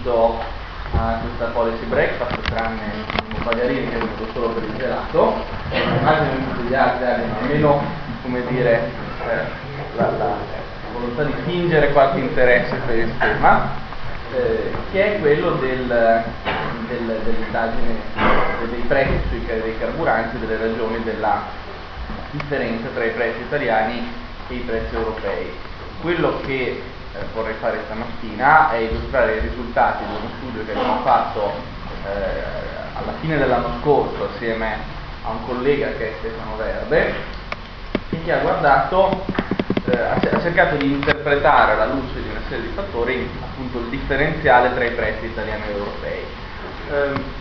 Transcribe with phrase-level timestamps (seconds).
[0.00, 0.38] invito
[0.96, 2.80] a questa policy breakfast, tranne
[3.34, 7.38] un Pagarini che è venuto solo per il gelato, immagino che tutti gli altri abbiano
[7.38, 7.82] almeno,
[8.22, 8.90] come dire,
[9.28, 10.58] eh, la, la,
[10.92, 13.70] volontà di fingere qualche interesse per il tema,
[14.34, 17.94] eh, che è quello del, del, dell'indagine
[18.70, 21.42] dei prezzi sui, dei carburanti, delle ragioni della
[22.32, 24.12] differenza tra i prezzi italiani
[24.48, 25.52] e i prezzi europei.
[26.00, 26.82] Quello che
[27.20, 31.52] eh, vorrei fare stamattina è illustrare i risultati di uno studio che abbiamo fatto
[32.06, 34.76] eh, alla fine dell'anno scorso assieme
[35.22, 37.14] a un collega che è Stefano Verde
[38.10, 39.24] e che ha guardato,
[39.90, 44.74] eh, ha cercato di interpretare alla luce di una serie di fattori appunto il differenziale
[44.74, 46.24] tra i prezzi italiani e europei.
[46.90, 47.38] Eh,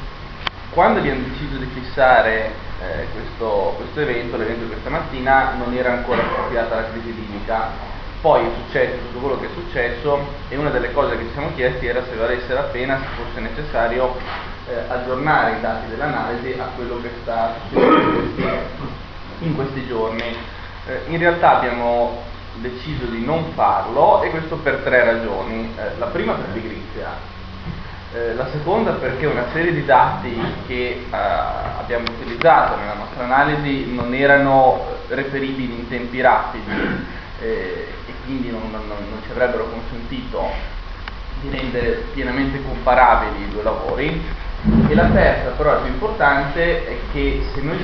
[0.71, 5.91] quando abbiamo deciso di fissare eh, questo, questo, evento, l'evento di questa mattina, non era
[5.91, 7.88] ancora scoppiata la crisi libica
[8.21, 10.19] poi è successo tutto quello che è successo
[10.49, 13.39] e una delle cose che ci siamo chiesti era se valesse la pena, se fosse
[13.39, 14.17] necessario,
[14.67, 19.07] eh, aggiornare i dati dell'analisi a quello che sta succedendo
[19.39, 20.35] in questi, giorni.
[20.87, 22.23] Eh, in realtà abbiamo
[22.55, 25.73] deciso di non farlo e questo per tre ragioni.
[25.77, 27.07] Eh, la prima per pigrizia,
[28.13, 33.93] eh, la seconda perché una serie di dati che eh, abbiamo utilizzato nella nostra analisi
[33.93, 37.78] non erano reperibili in tempi rapidi eh,
[38.09, 40.49] e quindi non, non, non, ci avrebbero consentito
[41.41, 44.21] di rendere pienamente comparabili i due lavori.
[44.89, 47.77] E la terza, però la più importante, è che se noi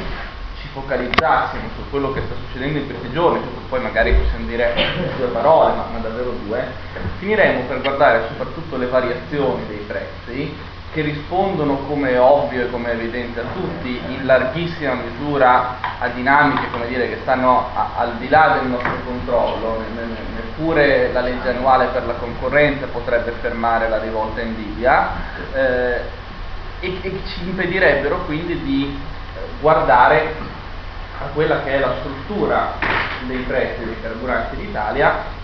[0.59, 4.45] ci focalizzassimo su quello che sta succedendo in questi giorni, su cui poi magari possiamo
[4.47, 4.73] dire
[5.17, 6.65] due parole, ma, ma davvero due,
[7.19, 13.41] finiremo per guardare soprattutto le variazioni dei prezzi che rispondono come ovvio e come evidente
[13.41, 18.69] a tutti in larghissima misura a dinamiche dire, che stanno a, al di là del
[18.69, 19.83] nostro controllo,
[20.33, 25.09] neppure la legge annuale per la concorrenza potrebbe fermare la rivolta in Libia
[25.53, 26.01] eh,
[26.79, 28.97] e, e, ci impedirebbero quindi di
[29.35, 30.33] eh, guardare
[31.19, 32.75] a quella che è la struttura
[33.27, 35.43] dei prezzi dei carburanti d'Italia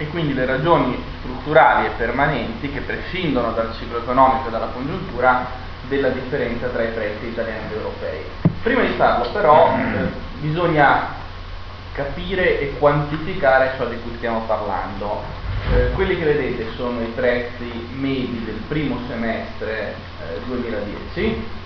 [0.00, 5.44] e quindi le ragioni strutturali e permanenti che prescindono dal ciclo economico e dalla congiuntura
[5.88, 8.24] della differenza tra i prezzi italiani ed europei.
[8.62, 11.18] Prima di farlo però eh, bisogna
[11.92, 15.22] capire e quantificare ciò di cui stiamo parlando.
[15.74, 21.58] Eh, quelli che vedete sono i prezzi medi del primo semestre eh, 2010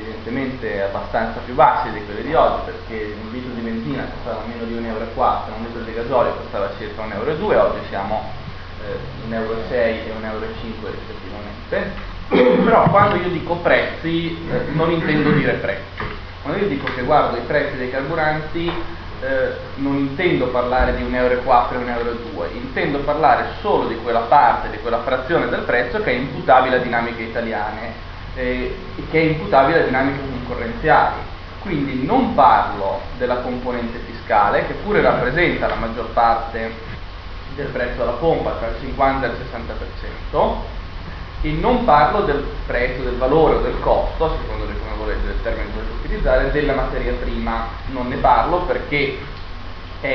[0.00, 4.64] evidentemente abbastanza più bassi di quelli di oggi perché un litro di benzina costava meno
[4.64, 8.32] di 1,4 euro, un litro di gasolio costava circa 1,2 euro, oggi siamo
[8.86, 10.48] eh, 1,6 euro e 1,5 euro
[10.90, 12.08] rispettivamente.
[12.64, 16.18] Però quando io dico prezzi eh, non intendo dire prezzi.
[16.42, 18.72] Quando io dico che guardo i prezzi dei carburanti
[19.20, 24.20] eh, non intendo parlare di 1,4 euro e 1,2 euro, intendo parlare solo di quella
[24.20, 28.76] parte, di quella frazione del prezzo che è imputabile a dinamiche italiane eh,
[29.10, 31.16] che è imputabile a dinamiche concorrenziali.
[31.60, 36.72] Quindi non parlo della componente fiscale, che pure rappresenta la maggior parte
[37.54, 39.36] del prezzo alla pompa, tra il 50 e il
[40.32, 40.54] 60%,
[41.42, 45.26] e non parlo del prezzo, del valore o del costo, a secondo di come volete
[45.26, 47.66] del termine che volete utilizzare, della materia prima.
[47.88, 49.18] Non ne parlo perché
[50.00, 50.06] è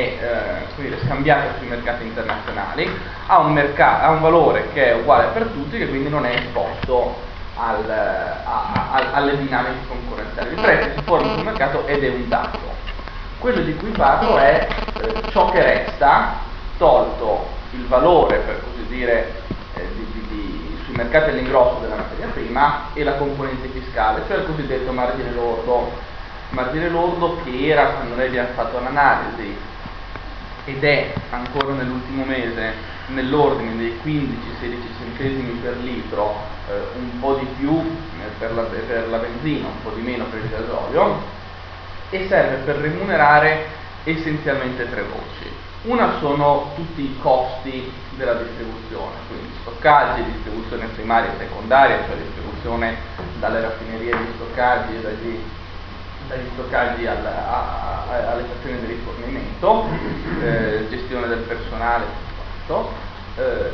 [0.78, 2.90] eh, scambiata sui mercati internazionali,
[3.28, 6.34] ha un, mercato, ha un valore che è uguale per tutti, che quindi non è
[6.34, 7.25] esposto
[7.55, 10.53] al, a, a, alle dinamiche concorrenziali.
[10.53, 12.59] Il prezzo si forma sul mercato ed è un dato.
[13.39, 14.67] Quello di cui parlo è
[15.01, 16.35] eh, ciò che resta,
[16.77, 19.43] tolto il valore, per così dire,
[19.75, 24.37] eh, di, di, di, sui mercati all'ingrosso della materia prima e la componente fiscale, cioè
[24.37, 26.13] il cosiddetto margine lordo.
[26.49, 29.57] Margine lordo che era quando noi abbiamo fatto l'analisi
[30.66, 36.35] ed è ancora nell'ultimo mese nell'ordine dei 15-16 centesimi per litro,
[36.69, 40.25] eh, un po' di più eh, per, la, per la benzina, un po' di meno
[40.25, 41.21] per il gasolio,
[42.09, 43.67] e serve per remunerare
[44.03, 45.63] essenzialmente tre voci.
[45.83, 52.96] Una sono tutti i costi della distribuzione, quindi stoccaggi, distribuzione primaria e secondaria, cioè distribuzione
[53.40, 55.40] dalle raffinerie di stoccaggi e dagli
[56.28, 59.85] dagli stoccaggi alla, a, a, alle stazioni di rifornimento,
[60.41, 62.05] eh, gestione del personale,
[62.67, 63.72] eh,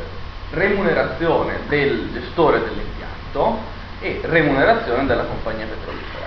[0.50, 3.58] remunerazione del gestore dell'impianto
[4.00, 6.26] e remunerazione della compagnia petrolifera.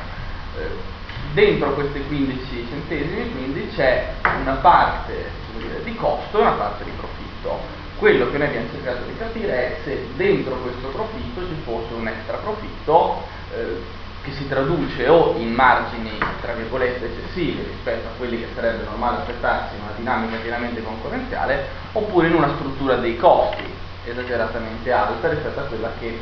[0.57, 0.93] Eh,
[1.33, 6.91] dentro questi 15 centesimi quindi c'è una parte dire, di costo e una parte di
[6.91, 7.83] profitto.
[7.97, 12.07] Quello che noi abbiamo cercato di capire è se dentro questo profitto ci fosse un
[12.07, 13.23] extra profitto
[13.53, 18.83] eh, che si traduce o in margini tra virgolette eccessivi rispetto a quelli che sarebbe
[18.83, 23.63] normale aspettarsi in una dinamica pienamente concorrenziale oppure in una struttura dei costi
[24.03, 26.19] esageratamente alta rispetto a quella che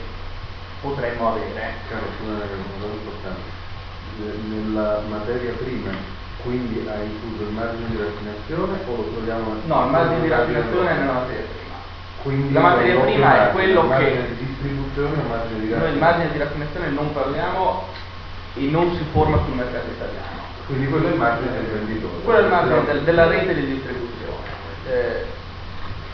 [0.82, 1.74] potremmo avere.
[1.90, 2.12] Caro.
[4.48, 5.92] Nella materia prima,
[6.44, 9.56] quindi ha incluso il margine di raffinazione o lo troviamo?
[9.66, 11.73] No, il margine di raffinazione è nella materia prima.
[12.24, 14.26] Quindi la materia prima è quello che...
[14.38, 15.84] di distribuzione o margine di raffinazione?
[15.84, 17.84] Noi il margine di raffinazione non parliamo
[18.56, 20.42] e non si forma sul mercato italiano.
[20.66, 22.14] Quindi quello è il margine del venditore.
[22.24, 24.48] Quello è il margine del, della rete di distribuzione.
[24.88, 25.26] Eh,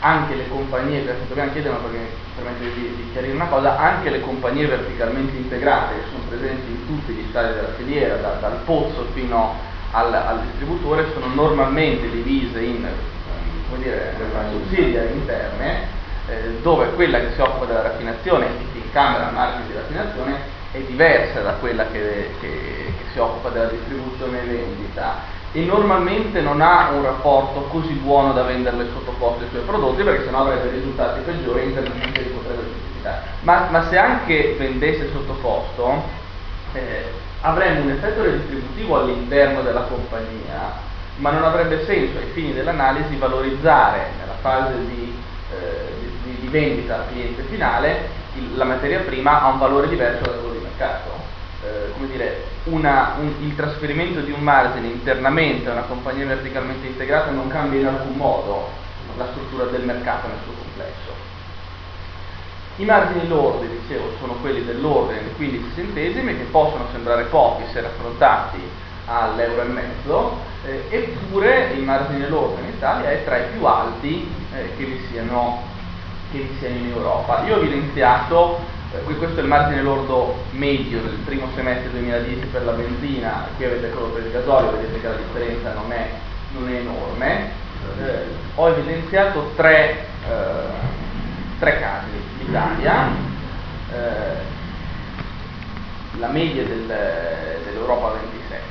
[0.00, 4.66] anche le compagnie, dobbiamo chiedere perché permette di, di, chiarire una cosa, anche le compagnie
[4.66, 9.54] verticalmente integrate che sono presenti in tutti gli stadi della filiera, da, dal pozzo fino
[9.92, 12.88] al, al, distributore, sono normalmente divise in
[13.78, 14.14] dire,
[14.50, 15.98] sussidiarie interne,
[16.30, 20.38] eh, dove quella che si occupa della raffinazione e che incamera il marchio di raffinazione
[20.72, 26.40] è diversa da quella che, che, che si occupa della distribuzione e vendita e normalmente
[26.40, 30.42] non ha un rapporto così buono da venderle sotto costo i suoi prodotti perché sennò
[30.42, 33.22] avrebbe risultati peggiori intermediari li potrebbe giustificare.
[33.40, 36.04] Ma, ma, se anche vendesse sotto costo
[36.72, 37.04] eh,
[37.40, 44.10] avremmo un effetto redistributivo all'interno della compagnia, ma non avrebbe senso ai fini dell'analisi valorizzare
[44.20, 45.12] nella fase di,
[45.52, 45.99] eh,
[46.50, 50.36] di, di vendita al cliente finale il, la materia prima ha un valore diverso dal
[50.36, 51.20] valore di mercato
[51.62, 56.86] eh, come dire, una, un, il trasferimento di un margine internamente a una compagnia verticalmente
[56.86, 58.68] integrata non cambia in alcun modo
[59.16, 61.28] la struttura del mercato nel suo complesso.
[62.76, 67.82] I margini lordi, dicevo, sono quelli dell'ordine di 15 centesimi che possono sembrare pochi se
[67.82, 68.58] raffrontati
[69.04, 74.32] all'euro e mezzo, eh, eppure il margine lordo in Italia è tra i più alti
[74.54, 75.62] eh, che, vi siano,
[76.30, 77.44] che siano in Europa.
[77.46, 82.64] Io ho evidenziato eh, questo è il margine lordo medio del primo semestre 2010 per
[82.64, 86.08] la benzina, qui avete quello per il gasolio, vedete che la differenza non è,
[86.54, 87.50] non è enorme.
[88.00, 88.24] Eh,
[88.56, 93.10] ho evidenziato tre, eh, tre casi, l'Italia,
[93.92, 94.58] eh,
[96.18, 98.18] la media del, dell'Europa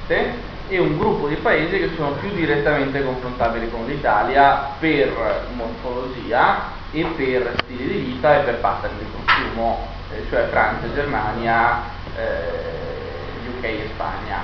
[0.08, 6.79] 27 e un gruppo di paesi che sono più direttamente confrontabili con l'Italia per morfologia
[6.92, 11.82] e per stili di vita e per pattern di consumo eh, cioè Francia, Germania,
[12.16, 14.44] eh, UK e Spagna.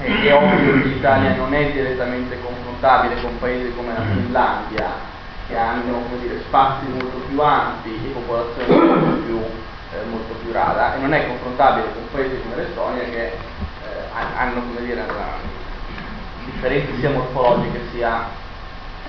[0.00, 4.90] Eh, è ovvio che l'Italia non è direttamente confrontabile con paesi come la Finlandia,
[5.46, 10.96] che hanno dire, spazi molto più ampi e popolazione molto più, eh, molto più, rara,
[10.96, 15.02] e non è confrontabile con paesi come l'Estonia che eh, hanno dire,
[16.44, 18.26] differenze sia morfologiche sia,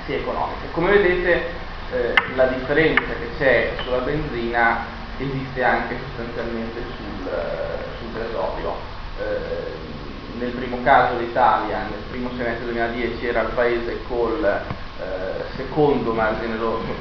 [0.06, 0.72] sia economiche.
[0.72, 7.30] Come vedete eh, la differenza che c'è sulla benzina esiste anche sostanzialmente sul,
[8.00, 8.76] sul gasolio.
[9.20, 9.88] Eh,
[10.40, 16.56] nel primo caso l'Italia, nel primo semestre 2010, era il paese col eh, secondo margine
[16.56, 16.94] lordo,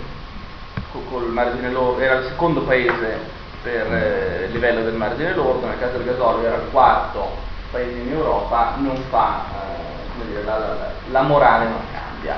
[1.11, 5.99] col margine lordo, era il secondo paese per eh, livello del margine lordo, nel caso
[5.99, 11.23] del gasolio era il quarto paese in Europa, non fa, eh, dire, la, la, la
[11.23, 12.37] morale non cambia.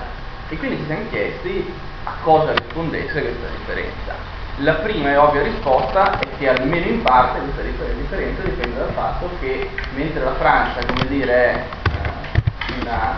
[0.49, 1.73] E quindi ci siamo chiesti
[2.05, 4.14] a cosa rispondesse questa differenza.
[4.58, 9.31] La prima e ovvia risposta è che almeno in parte questa differenza dipende dal fatto
[9.41, 11.64] che mentre la Francia, come dire, è
[12.82, 13.17] una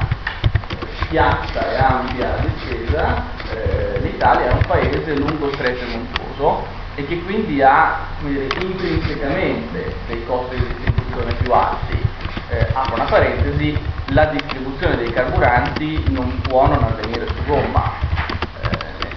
[1.08, 7.22] piazza e ampia discesa, eh, l'Italia è un paese lungo, stretto e montuoso e che
[7.22, 12.10] quindi ha dire, intrinsecamente dei costi di distribuzione più alti.
[12.50, 17.92] Eh, apro una parentesi, la distribuzione dei carburanti non può non avvenire su gomma,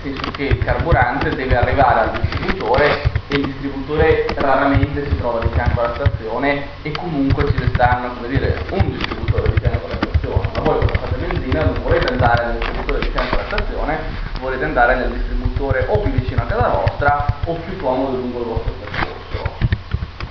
[0.05, 5.47] senso che il carburante deve arrivare al distributore e il distributore raramente si trova di
[5.51, 10.49] fianco alla stazione e comunque ci stanno, come dire, un distributore di fianco alla stazione.
[10.53, 13.99] Ma voi quando fate benzina non volete andare nel distributore di fianco alla stazione,
[14.39, 18.45] volete andare nel distributore o più vicino a casa vostra o più comodo lungo il
[18.45, 19.53] vostro percorso.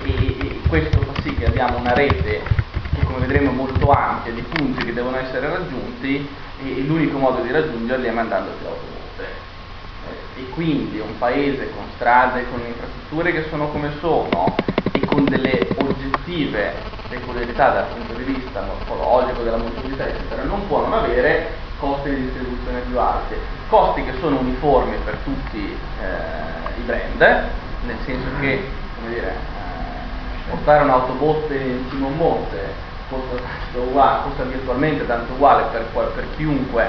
[0.04, 2.42] E, e questo fa sì che abbiamo una rete
[2.94, 6.28] che come vedremo molto ampia di punti che devono essere raggiunti
[6.62, 8.73] e l'unico modo di raggiungerli è l'automotive e
[10.54, 14.54] quindi un paese con strade, con infrastrutture che sono come sono
[14.92, 16.72] e con delle oggettive
[17.08, 22.22] peculiarità dal punto di vista morfologico, della mobilità, eccetera, non può non avere costi di
[22.22, 23.34] distribuzione più alti,
[23.68, 28.62] costi che sono uniformi per tutti eh, i brand, nel senso che
[28.96, 33.36] come dire, eh, portare un'autobotte in cima un monte costa,
[33.78, 35.82] uguale, costa virtualmente tanto uguale per,
[36.14, 36.84] per chiunque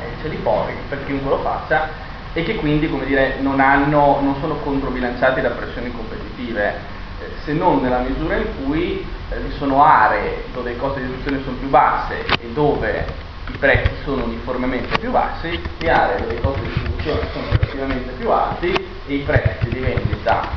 [0.00, 2.06] eh, ce li porti, per chiunque lo faccia,
[2.38, 6.72] e che quindi come dire, non, hanno, non sono controbilanciati da pressioni competitive,
[7.20, 11.06] eh, se non nella misura in cui eh, vi sono aree dove i costi di
[11.06, 13.06] istruzione sono più bassi e dove
[13.48, 18.12] i prezzi sono uniformemente più bassi, le aree dove i costi di distribuzione sono relativamente
[18.12, 18.72] più alti
[19.06, 20.48] e i prezzi di vendita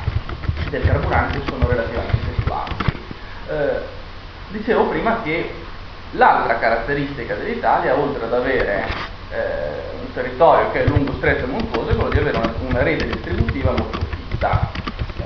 [0.69, 2.99] del carburante sono relativamente più alti.
[3.49, 3.79] Eh,
[4.49, 5.51] dicevo prima che
[6.11, 8.85] l'altra caratteristica dell'Italia, oltre ad avere
[9.31, 13.07] eh, territorio che è lungo, stretto e montuoso, è quello di avere una, una rete
[13.07, 14.71] distributiva molto fitta.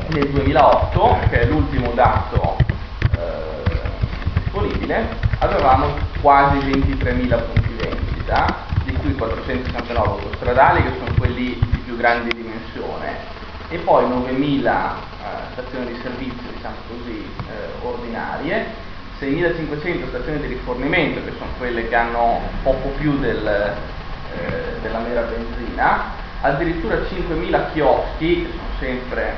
[0.07, 2.57] Nel 2008, che è l'ultimo dato
[3.17, 5.07] eh, disponibile,
[5.39, 5.87] avevamo
[6.21, 13.33] quasi 23.000 punti vendita, di cui 469 autostradali, che sono quelli di più grande dimensione,
[13.69, 14.93] e poi 9.000 eh,
[15.53, 18.83] stazioni di servizio, diciamo così, eh, ordinarie,
[19.19, 23.73] 6.500 stazioni di rifornimento, che sono quelle che hanno poco più del,
[24.37, 26.11] eh, della mera benzina,
[26.41, 29.33] addirittura 5.000 chioschi, che sono sempre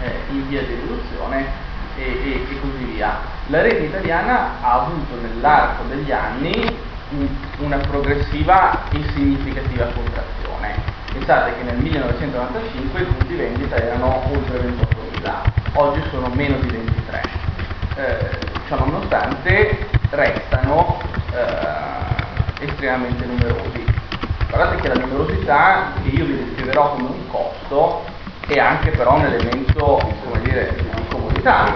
[0.00, 3.16] eh, in via di riduzione, e, e, e, così via.
[3.46, 6.76] La rete italiana ha avuto nell'arco degli anni
[7.10, 7.28] un,
[7.58, 10.92] una progressiva e significativa contrazione.
[11.12, 15.32] Pensate che nel 1995 i punti vendita erano oltre 28.000,
[15.74, 17.22] oggi sono meno di 23.
[17.96, 20.98] Eh, ciò nonostante restano
[21.32, 23.93] eh, estremamente numerosi.
[24.54, 28.04] Guardate che la numerosità, che io vi descriverò come un costo,
[28.46, 31.74] è anche però un elemento, come dire, di comodità.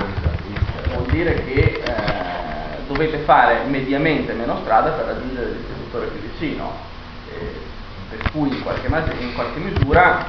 [0.92, 6.70] Vuol dire che eh, dovete fare mediamente meno strada per raggiungere il distributore più vicino.
[7.37, 7.52] Eh,
[8.11, 10.26] per cui in qualche, in qualche, misura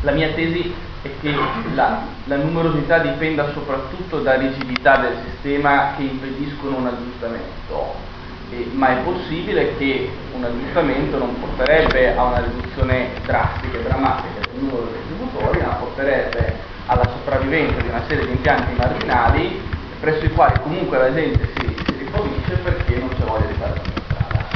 [0.00, 1.32] la mia tesi è che
[1.72, 8.15] la, la numerosità dipenda soprattutto da rigidità del sistema che impediscono un aggiustamento
[8.50, 14.40] eh, ma è possibile che un aggiustamento non porterebbe a una riduzione drastica e drammatica
[14.50, 16.54] del numero dei distributori, ma porterebbe
[16.86, 19.60] alla sopravvivenza di una serie di impianti marginali
[20.00, 23.74] presso i quali comunque la gente si, si rifornisce perché non c'è voglia di fare
[23.74, 24.48] la strada.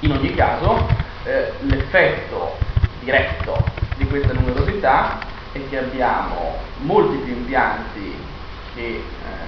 [0.00, 0.86] In ogni caso,
[1.24, 2.56] eh, l'effetto
[3.00, 3.62] diretto
[3.96, 5.18] di questa numerosità
[5.52, 8.16] è che abbiamo molti più impianti
[8.74, 9.02] che eh,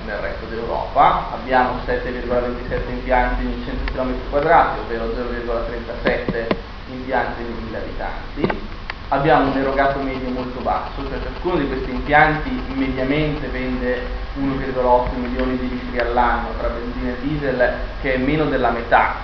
[0.04, 6.46] nel resto d'Europa, abbiamo 7,27 impianti in 100 km quadrati, ovvero 0,37
[6.90, 8.68] impianti in 1000 abitanti,
[9.08, 14.00] abbiamo un erogato medio molto basso, cioè ciascuno di questi impianti mediamente vende
[14.38, 19.14] 1,8 milioni di litri all'anno tra benzina e diesel, che è meno della metà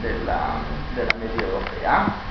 [0.00, 0.54] della,
[0.94, 2.30] della media europea,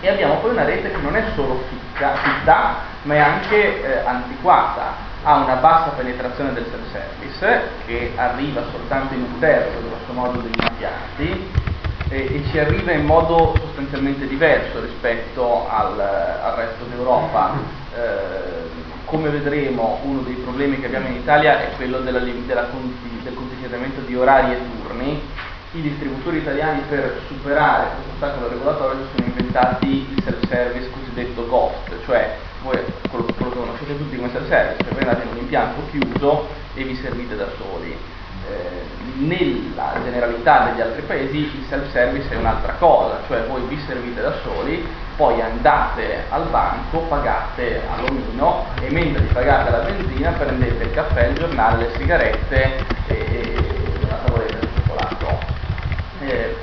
[0.00, 4.06] e abbiamo poi una rete che non è solo fitta, fitta ma è anche eh,
[4.06, 10.40] antiquata, ha una bassa penetrazione del self-service che arriva soltanto in un terzo grosso modo
[10.40, 11.50] degli impianti
[12.08, 17.52] e, e, ci arriva in modo sostanzialmente diverso rispetto al, al resto d'Europa.
[17.94, 22.68] Eh, come vedremo uno dei problemi che abbiamo in Italia è quello della, della,
[23.22, 25.20] del contingentamento di orari e turni.
[25.72, 32.04] I distributori italiani per superare questo ostacolo regolatorio si sono inventati il self-service cosiddetto GHOST,
[32.04, 32.78] cioè voi
[33.10, 37.48] conoscete tutti come self-service, cioè voi andate in un impianto chiuso e vi servite da
[37.56, 37.96] soli.
[38.48, 44.20] Eh, nella generalità degli altri paesi il self-service è un'altra cosa, cioè voi vi servite
[44.20, 44.86] da soli,
[45.16, 51.26] poi andate al banco, pagate all'omino e mentre vi pagate la benzina prendete il caffè,
[51.26, 52.76] il giornale, le sigarette
[53.06, 55.38] e, e una tavoletta di cioccolato.
[56.20, 56.56] Eh,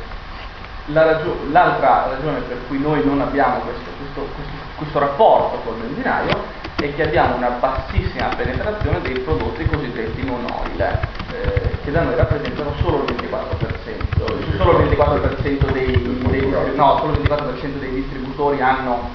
[0.87, 5.75] la ragio- l'altra ragione per cui noi non abbiamo questo, questo, questo, questo rapporto col
[5.81, 12.03] benzinaio è che abbiamo una bassissima penetrazione dei prodotti cosiddetti non oil, eh, che da
[12.03, 17.91] noi rappresentano solo il 24%, solo il 24% dei, dei, no, solo il 24% dei
[17.93, 19.10] distributori hanno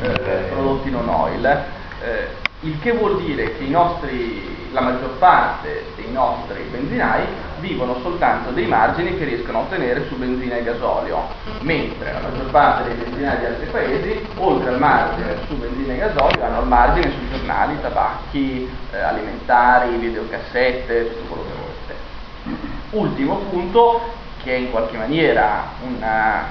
[0.00, 2.28] eh, prodotti non oil, eh,
[2.60, 7.26] il che vuol dire che nostri, la maggior parte dei nostri benzinai
[7.64, 11.28] vivono soltanto dei margini che riescono a ottenere su benzina e gasolio,
[11.60, 15.96] mentre la maggior parte dei benzinai di altri paesi, oltre al margine su benzina e
[15.96, 22.72] gasolio, hanno il margine sui giornali, tabacchi, eh, alimentari, videocassette, tutto quello che volete.
[22.90, 24.00] Ultimo punto,
[24.42, 26.44] che è in qualche maniera una,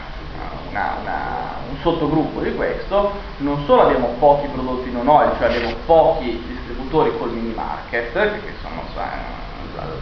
[0.70, 1.22] una, una,
[1.70, 7.15] un sottogruppo di questo, non solo abbiamo pochi prodotti non oil, cioè abbiamo pochi distributori
[7.20, 8.82] col mini market, che sono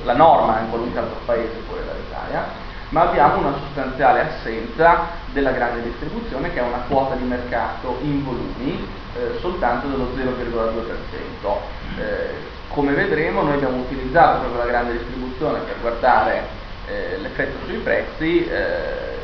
[0.04, 2.46] la, norma in qualunque altro paese fuori dall'Italia,
[2.90, 8.24] ma abbiamo una sostanziale assenza della grande distribuzione che ha una quota di mercato in
[8.24, 12.00] volumi eh, soltanto dello 0,2%.
[12.00, 16.44] Eh, come vedremo noi abbiamo utilizzato proprio la grande distribuzione per guardare
[16.88, 19.20] eh, l'effetto sui prezzi, eh,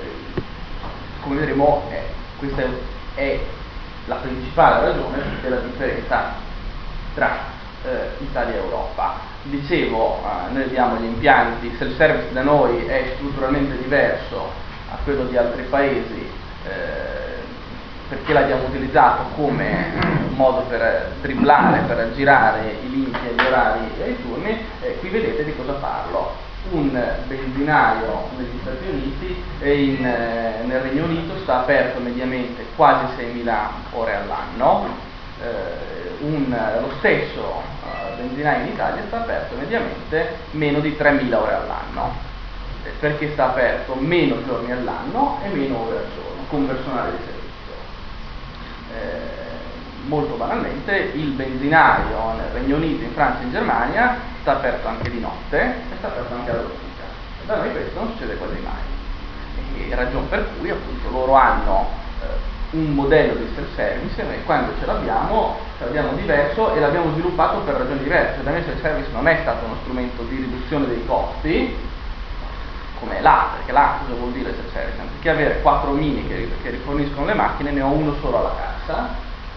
[1.22, 2.04] come vedremo eh,
[2.38, 2.64] questa
[3.16, 3.40] è
[4.06, 6.34] la principale ragione della differenza
[7.14, 7.38] tra
[7.84, 9.36] eh, Italia e Europa.
[9.50, 14.52] Dicevo, eh, noi abbiamo gli impianti, self-service da noi è strutturalmente diverso
[14.92, 16.30] a quello di altri paesi
[16.66, 17.18] eh,
[18.10, 19.92] perché l'abbiamo utilizzato come
[20.36, 25.46] modo per dribblare, per aggirare i limiti agli orari e ai turni, eh, qui vedete
[25.46, 26.46] di cosa parlo.
[26.70, 33.06] Un benzinario negli Stati Uniti e in, eh, nel Regno Unito sta aperto mediamente quasi
[33.18, 33.54] 6.000
[33.94, 35.07] ore all'anno,
[36.20, 42.16] un, lo stesso eh, benzinaio in Italia sta aperto mediamente meno di 3.000 ore all'anno,
[42.84, 47.18] eh, perché sta aperto meno giorni all'anno e meno ore al giorno, con personale di
[47.18, 47.38] servizio
[48.94, 49.46] eh,
[50.08, 55.10] molto banalmente il benzinario nel Regno Unito, in Francia e in Germania sta aperto anche
[55.10, 56.86] di notte e sta aperto anche alla domenica.
[57.46, 59.90] Da noi questo non succede quasi mai.
[59.90, 62.07] E ragione per cui appunto loro hanno eh,
[62.72, 67.76] un modello di self-service e quando ce l'abbiamo, ce l'abbiamo diverso e l'abbiamo sviluppato per
[67.76, 68.44] ragioni diverse.
[68.44, 71.76] Da me self-service non è stato uno strumento di riduzione dei costi,
[73.00, 75.02] come l'A, perché l'A cosa vuol dire self-service?
[75.02, 79.10] Anziché avere quattro mini che, che riforniscono le macchine, ne ho uno solo alla cassa,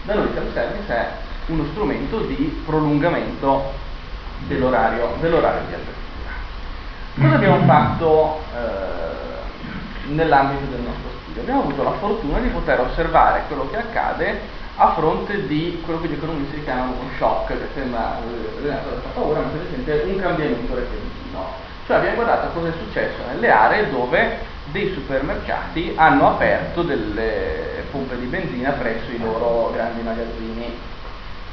[0.03, 1.09] da noi self-service è
[1.47, 3.73] uno strumento di prolungamento
[4.47, 5.99] dell'orario, dell'orario di apertura.
[7.19, 11.41] Cosa abbiamo fatto eh, nell'ambito del nostro studio?
[11.41, 14.39] Abbiamo avuto la fortuna di poter osservare quello che accade
[14.75, 18.19] a fronte di quello che gli economisti chiamano uno shock, che sembra
[18.63, 18.73] eh,
[19.13, 24.37] paura, ma semplicemente un cambiamento repentino cioè abbiamo guardato cosa è successo nelle aree dove
[24.65, 30.79] dei supermercati hanno aperto delle pompe di benzina presso i loro grandi magazzini.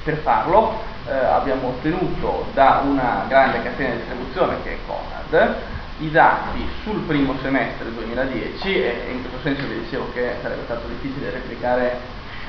[0.05, 5.57] Per farlo eh, abbiamo ottenuto da una grande catena di distribuzione che è Conad
[5.99, 10.87] i dati sul primo semestre 2010 e in questo senso vi dicevo che sarebbe stato
[10.87, 11.99] difficile replicare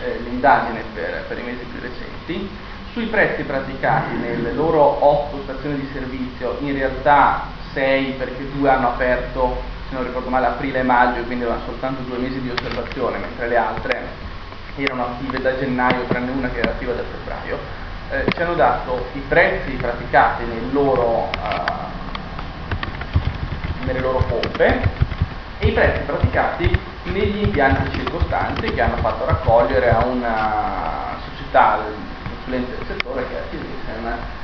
[0.04, 2.50] eh, l'indagine per, per i mesi più recenti
[2.92, 8.90] sui prezzi praticati nelle loro otto stazioni di servizio in realtà 6 perché due hanno
[8.90, 13.18] aperto, se non ricordo male, aprile e maggio, quindi avevano soltanto due mesi di osservazione,
[13.18, 14.28] mentre le altre
[14.76, 17.58] erano attive da gennaio, tranne una che era attiva da febbraio.
[18.12, 21.99] Eh, ci hanno dato i prezzi praticati loro, uh,
[23.86, 24.82] nelle loro pompe
[25.60, 31.80] e i prezzi praticati negli impianti circostanti che hanno fatto raccogliere a una società
[32.30, 34.38] consulente del settore che è Activision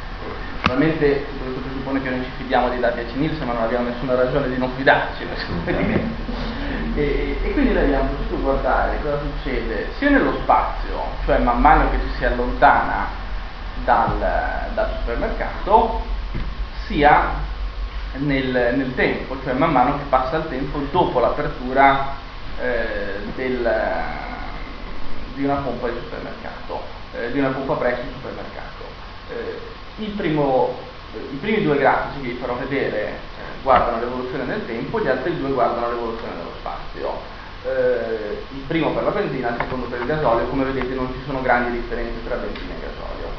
[0.68, 4.16] Naturalmente questo presuppone che noi ci fidiamo dei dati a Nielsen, ma non abbiamo nessuna
[4.16, 5.24] ragione di non fidarci.
[6.96, 11.92] e, e quindi noi abbiamo potuto guardare cosa succede sia nello spazio, cioè man mano
[11.92, 13.06] che ci si allontana
[13.84, 14.18] dal,
[14.74, 16.02] dal supermercato,
[16.88, 17.45] sia
[18.18, 22.16] nel, nel, tempo, cioè man mano che passa il tempo dopo l'apertura
[22.60, 23.72] eh, del,
[25.34, 26.82] di una pompa di supermercato,
[27.14, 28.84] eh, di una pompa presso il supermercato.
[29.30, 29.74] Eh,
[30.16, 30.78] primo,
[31.14, 35.38] I primi due grafici che vi farò vedere eh, guardano l'evoluzione nel tempo, gli altri
[35.38, 37.34] due guardano l'evoluzione dello spazio.
[37.64, 41.20] Eh, il primo per la benzina, il secondo per il gasolio, come vedete non ci
[41.26, 43.30] sono grandi differenze tra benzina e gasolio.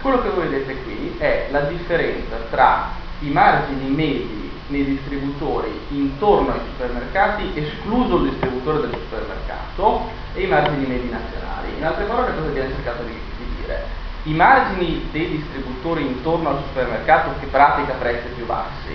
[0.00, 6.52] Quello che voi vedete qui è la differenza tra i margini medi nei distributori intorno
[6.52, 11.76] ai supermercati, escluso il distributore del supermercato, e i margini medi nazionali.
[11.76, 14.00] In altre parole cosa abbiamo cercato di, di dire?
[14.24, 18.94] i margini dei distributori intorno al supermercato che pratica prezzi più bassi.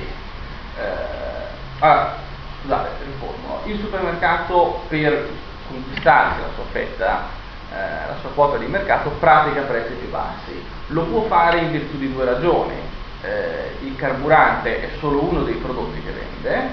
[0.77, 2.15] Eh, ah,
[2.61, 3.61] scusate, riformulo.
[3.65, 5.29] Il supermercato per
[5.67, 7.23] conquistarsi la sua fetta,
[7.71, 10.63] eh, la sua quota di mercato, pratica prezzi più bassi.
[10.87, 12.86] Lo può fare in virtù di due ragioni.
[13.21, 16.69] Eh, il carburante è solo uno dei prodotti che vende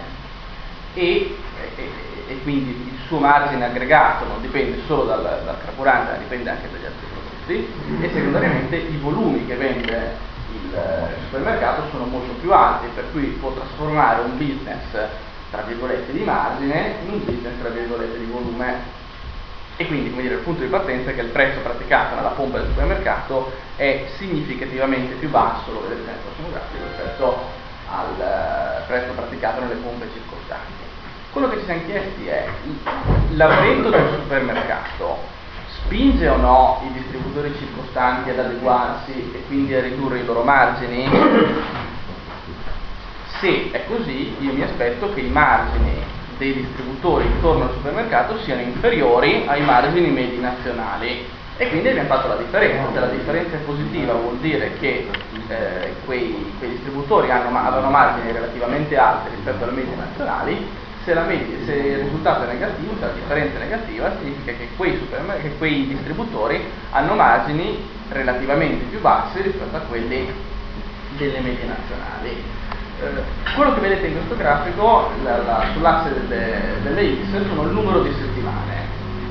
[0.93, 1.37] e,
[1.77, 1.91] e,
[2.29, 6.69] e, quindi il suo margine aggregato non dipende solo dal, dal carburante, ma dipende anche
[6.71, 10.17] dagli altri prodotti e secondariamente i volumi che vende
[10.53, 10.79] il
[11.25, 15.09] supermercato sono molto più alti, per cui può trasformare un business
[15.51, 19.03] tra virgolette di margine in un business tra virgolette di volume.
[19.77, 22.69] E quindi dire, il punto di partenza è che il prezzo praticato nella pompa del
[22.69, 29.61] supermercato è significativamente più basso, lo vedete nel prossimo grafico, rispetto al eh, prezzo praticato
[29.61, 30.73] nelle pompe circostanti.
[31.33, 32.47] Quello che ci siamo chiesti è
[33.31, 35.19] l'avvento del supermercato
[35.85, 41.11] spinge o no i distributori circostanti ad adeguarsi e quindi a ridurre i loro margini?
[43.41, 46.03] Se è così, io mi aspetto che i margini
[46.45, 51.27] dei distributori intorno al supermercato siano inferiori ai margini medi nazionali.
[51.57, 55.09] E quindi abbiamo fatto la differenza, se la differenza è positiva vuol dire che
[55.49, 60.67] eh, quei, quei, distributori hanno, avevano margini relativamente alti rispetto alle medie nazionali.
[61.05, 64.99] Se, media, se, il risultato è negativo, se la differenza è negativa, significa che quei,
[65.43, 70.27] che quei, distributori hanno margini relativamente più bassi rispetto a quelli
[71.17, 72.43] delle medie nazionali.
[73.01, 77.73] Eh, quello che vedete in questo grafico, la, la, sull'asse delle, delle X, sono il
[77.73, 78.87] numero di settimane,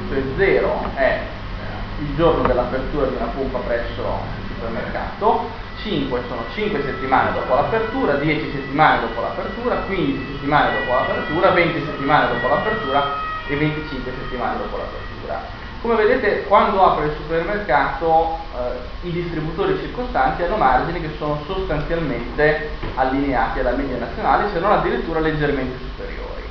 [0.10, 5.50] cioè 0 è eh, il giorno dell'apertura di una pompa presso il supermercato,
[5.82, 11.86] 5 sono 5 settimane dopo l'apertura, 10 settimane dopo l'apertura, 15 settimane dopo l'apertura, 20
[11.86, 15.63] settimane dopo l'apertura e 25 settimane dopo l'apertura.
[15.84, 22.70] Come vedete, quando apre il supermercato, eh, i distributori circostanti hanno margini che sono sostanzialmente
[22.96, 26.44] allineati alla media nazionale, se non addirittura leggermente superiori.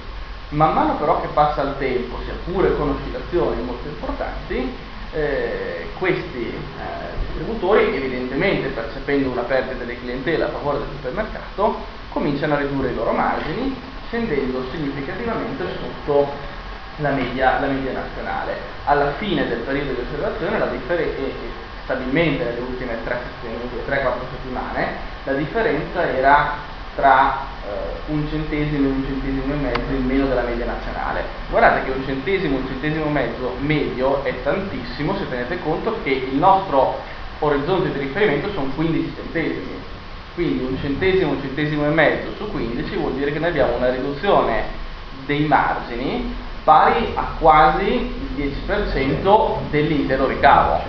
[0.50, 4.70] Man mano però che passa il tempo, sia pure con oscillazioni molto importanti,
[5.14, 11.76] eh, questi eh, distributori, evidentemente percependo una perdita delle clientele a favore del supermercato,
[12.10, 13.74] cominciano a ridurre i loro margini,
[14.08, 16.60] scendendo significativamente sotto
[16.96, 18.56] la media, la media nazionale.
[18.84, 21.20] Alla fine del periodo di osservazione, la differenza,
[21.84, 24.86] stabilmente nelle ultime 3-4 settimane,
[25.24, 30.42] la differenza era tra eh, un centesimo e un centesimo e mezzo in meno della
[30.42, 31.24] media nazionale.
[31.48, 36.10] Guardate che un centesimo, un centesimo e mezzo medio è tantissimo se tenete conto che
[36.10, 37.00] il nostro
[37.38, 39.80] orizzonte di riferimento sono 15 centesimi.
[40.34, 43.90] Quindi un centesimo, un centesimo e mezzo su 15 vuol dire che noi abbiamo una
[43.90, 44.80] riduzione
[45.26, 47.86] dei margini pari a quasi
[48.36, 50.80] il 10% dell'intero ricavo,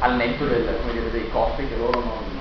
[0.00, 2.32] al netto del, dire, dei costi che loro non,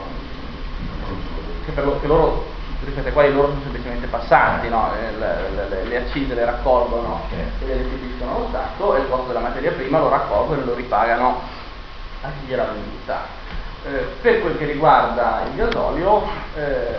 [1.65, 2.45] che, per lo, che loro
[2.83, 4.89] rispetto ai quali loro sono semplicemente passanti, no?
[4.93, 9.39] le, le, le, accise le raccolgono e le restituiscono allo Stato e il costo della
[9.39, 11.41] materia prima lo raccolgono e lo ripagano
[12.21, 13.39] a chi gliel'ha venduta.
[13.83, 16.23] Eh, per quel che riguarda il gasolio
[16.55, 16.95] eh,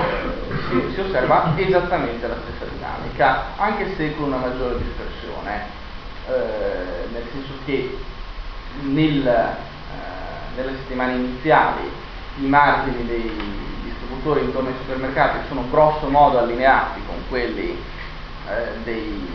[0.68, 5.11] si, si, osserva esattamente la stessa dinamica, anche se con una maggiore dispersione,
[5.46, 7.98] eh, nel senso che
[8.82, 11.90] nel, eh, nelle settimane iniziali
[12.38, 13.30] i margini dei
[13.82, 17.76] distributori intorno ai supermercati sono grosso modo allineati con quelli
[18.48, 19.28] eh, dei,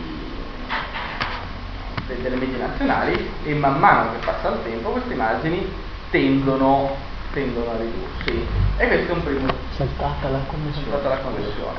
[2.06, 5.70] de, delle medie nazionali e man mano che passa il tempo questi margini
[6.10, 8.46] tendono tendono a ridursi.
[8.78, 11.76] E questo è un primo saltata la connessione, saltata la connessione.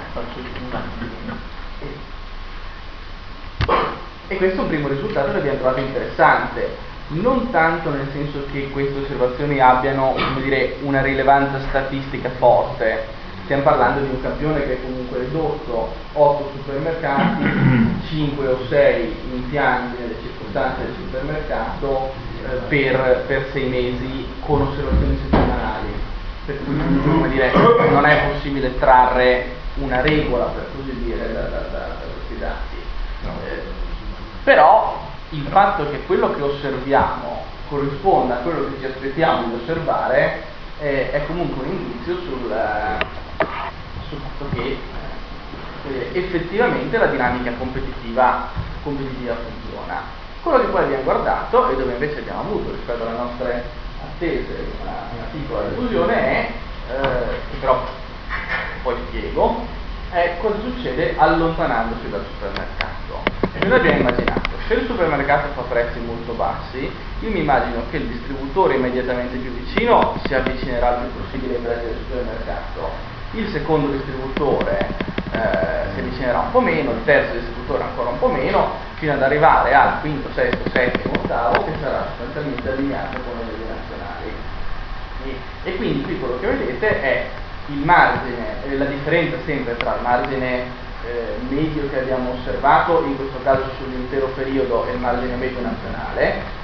[4.29, 6.87] E questo è un primo risultato che abbiamo trovato interessante.
[7.07, 13.17] Non tanto nel senso che queste osservazioni abbiano dire, una rilevanza statistica forte.
[13.45, 19.99] Stiamo parlando di un campione che è comunque ridotto 8 supermercati 5 o 6 impianti
[19.99, 22.11] nelle circostanze del supermercato
[22.45, 25.91] eh, per, per 6 mesi con osservazioni settimanali,
[26.45, 27.51] per cui come dire,
[27.89, 32.75] non è possibile trarre una regola, per così dire, da, da, da questi dati.
[33.23, 33.78] Eh,
[34.43, 34.99] però
[35.29, 40.43] il fatto che quello che osserviamo corrisponda a quello che ci aspettiamo di osservare
[40.79, 42.53] eh, è comunque un indizio sul,
[44.07, 44.77] sul fatto che
[45.87, 48.47] eh, effettivamente la dinamica competitiva,
[48.83, 50.01] competitiva funziona.
[50.41, 53.63] Quello che poi abbiamo guardato e dove invece abbiamo avuto rispetto alle nostre
[54.01, 56.51] attese una, una piccola diffusione è,
[56.89, 57.85] eh, che però
[58.81, 59.65] poi spiego,
[60.11, 63.38] è cosa succede allontanandosi dal supermercato.
[63.67, 68.07] Noi abbiamo immaginato, se il supermercato fa prezzi molto bassi, io mi immagino che il
[68.07, 72.89] distributore immediatamente più vicino si avvicinerà il più possibile ai prezzi del supermercato,
[73.33, 74.87] il secondo distributore
[75.31, 79.21] eh, si avvicinerà un po' meno, il terzo distributore ancora un po' meno, fino ad
[79.21, 84.33] arrivare al quinto, sesto, settimo, ottavo che sarà sostanzialmente allineato con le leggi nazionali.
[85.25, 87.25] E, e, quindi qui quello che vedete è
[87.67, 93.39] il margine, la differenza sempre tra il margine eh, medio che abbiamo osservato, in questo
[93.43, 96.57] caso sull'intero periodo, il margine medio nazionale,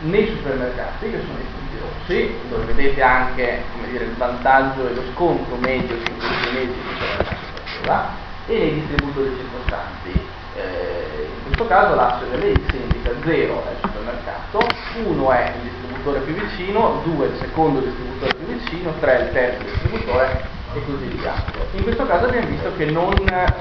[0.00, 5.02] nei supermercati che sono i punti rossi, dove vedete anche dire, il vantaggio e lo
[5.12, 7.36] sconto medio su questi mesi che
[7.82, 10.28] supermercato e nei distributori circostanti.
[10.54, 14.66] Eh, in questo caso l'asse delle X indica 0 è il supermercato,
[15.06, 19.62] 1 è il distributore più vicino, 2 il secondo distributore più vicino, 3 il terzo
[19.62, 21.34] distributore e così via.
[21.72, 23.14] In questo caso abbiamo visto che non,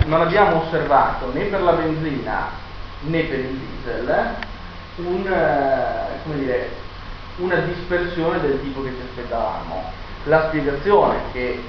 [0.06, 2.50] non abbiamo osservato né per la benzina
[3.02, 4.36] né per il diesel
[4.98, 6.70] un, eh, dire,
[7.38, 9.92] una dispersione del tipo che ci aspettavamo.
[10.26, 11.60] La spiegazione che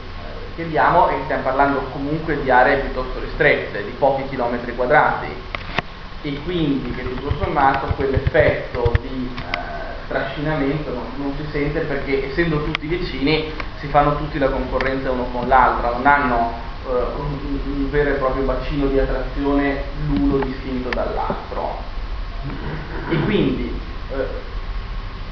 [0.54, 5.28] che diamo e stiamo parlando comunque di aree piuttosto ristrette, di pochi chilometri quadrati
[6.22, 9.51] e quindi che tutto sommato quell'effetto di eh,
[10.12, 15.24] trascinamento non, non, si sente perché essendo tutti vicini si fanno tutti la concorrenza uno
[15.32, 16.52] con l'altro, non hanno
[16.86, 21.78] eh, un, un, vero e proprio bacino di attrazione l'uno distinto dall'altro.
[23.08, 24.26] E quindi, eh,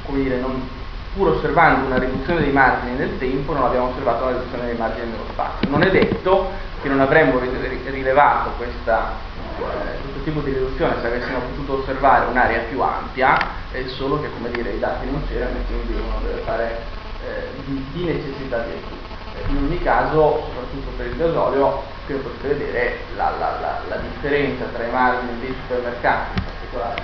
[0.05, 0.67] come dire, non,
[1.15, 5.11] pur osservando una riduzione dei margini nel tempo, non abbiamo osservato una riduzione dei margini
[5.11, 5.69] nello spazio.
[5.69, 6.51] Non è detto
[6.83, 9.13] che non avremmo rilevato questa,
[9.59, 13.39] eh, questo tipo di riduzione se avessimo potuto osservare un'area più ampia,
[13.73, 16.79] eh, solo che come dire i dati non c'erano e quindi uno deve fare
[17.27, 19.57] eh, di, necessità di più.
[19.57, 24.65] In ogni caso, soprattutto per il gasolio, qui potete vedere la, la, la, la differenza
[24.75, 27.01] tra i margini dei supermercati, in particolare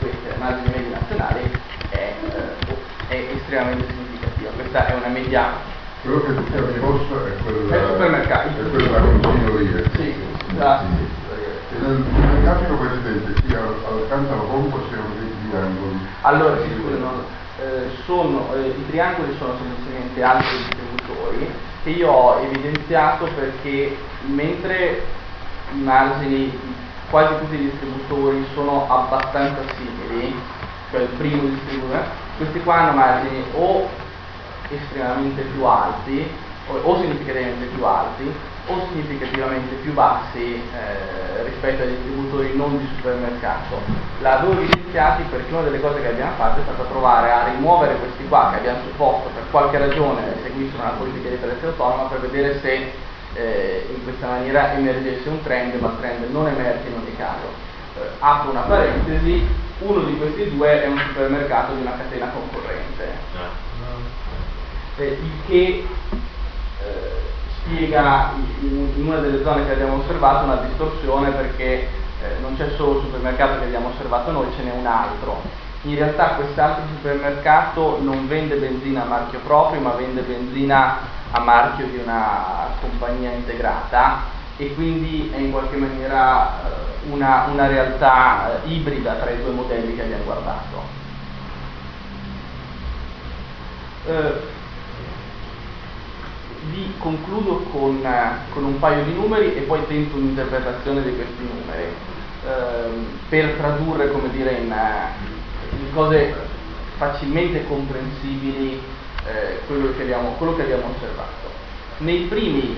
[0.00, 1.58] questi, i margini medi nazionali,
[1.90, 2.14] è,
[3.08, 4.50] eh, è estremamente significativa.
[4.56, 5.72] Questa è una media
[6.04, 7.30] quello che rosso è
[7.68, 8.48] da, supermercato.
[8.48, 9.90] È quello da consignoria.
[9.96, 10.14] Sì,
[10.54, 11.23] da, e
[11.80, 15.98] nel, nel grafico precedente sia accanto alla pompa siano dei triangoli.
[16.22, 17.24] Allora, sì, scusano,
[17.60, 21.50] eh, sono, eh, i triangoli sono semplicemente altri distributori
[21.82, 25.02] che io ho evidenziato perché mentre
[25.72, 26.58] i margini
[27.10, 30.34] quasi tutti i distributori sono abbastanza simili,
[30.90, 32.04] cioè il primo distributore,
[32.38, 33.88] questi qua hanno margini o
[34.68, 36.28] estremamente più alti
[36.66, 38.32] o, significativamente più alti
[38.66, 43.78] o significativamente più bassi eh, rispetto ai distributori non di supermercato.
[44.20, 48.26] L'avevo evidenziati perché una delle cose che abbiamo fatto è stata provare a rimuovere questi
[48.26, 52.60] qua che abbiamo supposto per qualche ragione seguissero una politica di prezzo autonoma per vedere
[52.60, 52.92] se
[53.34, 57.72] eh, in questa maniera emergesse un trend, ma il trend non emerge in ogni caso.
[57.98, 59.46] Eh, apro una parentesi,
[59.80, 63.12] uno di questi due è un supermercato di una catena concorrente.
[63.36, 63.64] Ah
[64.96, 65.86] eh, il che
[67.64, 72.98] spiega in, una delle zone che abbiamo osservato una distorsione perché eh, non c'è solo
[72.98, 75.40] il supermercato che abbiamo osservato noi, ce n'è un altro.
[75.82, 80.96] In realtà quest'altro supermercato non vende benzina a marchio proprio, ma vende benzina
[81.30, 87.66] a marchio di una compagnia integrata e quindi è in qualche maniera eh, una, una
[87.66, 90.82] realtà eh, ibrida tra i due modelli che abbiamo guardato.
[94.06, 94.52] Eh,
[96.70, 98.00] vi concludo con,
[98.50, 101.86] con, un paio di numeri e poi tento un'interpretazione di questi numeri
[102.46, 104.74] ehm, per tradurre come dire, in,
[105.78, 106.34] in cose
[106.96, 108.80] facilmente comprensibili
[109.26, 111.52] eh, quello, che abbiamo, quello, che abbiamo, osservato.
[111.98, 112.76] Nei primi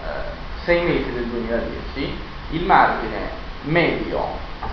[0.00, 2.18] eh, sei mesi del 2010
[2.50, 4.22] il margine medio
[4.62, 4.66] eh,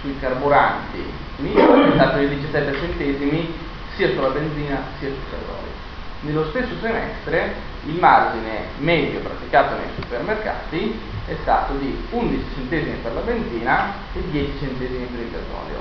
[0.00, 3.52] sui carburanti è stato di 17 centesimi
[3.96, 5.78] sia sulla benzina sia sul gasolio.
[6.22, 7.54] Nello stesso semestre
[7.86, 14.22] il margine medio praticato nei supermercati è stato di 11 centesimi per la benzina e
[14.30, 15.78] 10 centesimi per il gasolio.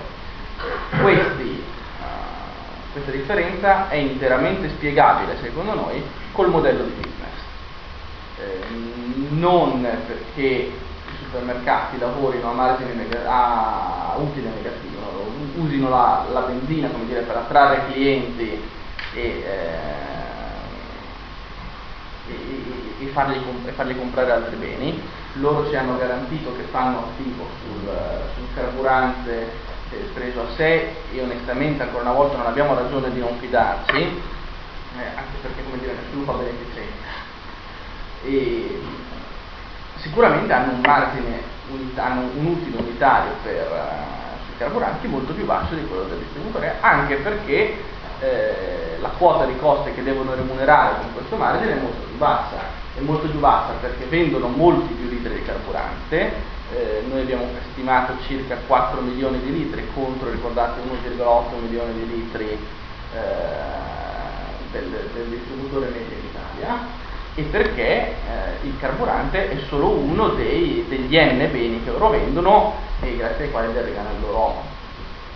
[1.01, 1.63] Questi,
[1.99, 7.17] uh, questa differenza è interamente spiegabile, secondo noi, col modello di business.
[8.37, 8.59] Eh,
[9.31, 10.71] non perché i
[11.21, 17.91] supermercati lavorino a margine neg- a utile negativo, usino la, la benzina dire, per attrarre
[17.91, 18.61] clienti
[19.13, 20.08] e eh,
[23.09, 25.01] fargli, e, fargli, comprare altri beni.
[25.33, 27.89] Loro ci hanno garantito che fanno attivo sul,
[28.35, 29.49] sul carburante
[29.91, 33.97] eh, preso a sé e onestamente ancora una volta non abbiamo ragione di non fidarci,
[33.97, 37.27] eh, anche perché come dire nessuno fa beneficenza.
[38.23, 38.81] E
[39.97, 41.41] sicuramente hanno un margine,
[41.95, 46.75] hanno un utile unitario per, uh, sui carburanti molto più basso di quello del distributore,
[46.81, 47.77] anche perché
[48.19, 52.78] eh, la quota di costi che devono remunerare con questo margine è molto più bassa.
[52.99, 56.33] È molto più bassa perché vendono molti più litri di carburante,
[56.75, 62.49] eh, noi abbiamo stimato circa 4 milioni di litri contro, ricordate, 1,8 milioni di litri
[62.49, 63.17] eh,
[64.71, 66.77] del, del, distributore medio in Italia
[67.35, 68.13] e perché eh,
[68.63, 73.51] il carburante è solo uno dei, degli N beni che loro vendono e grazie ai
[73.51, 74.61] quali derivano il loro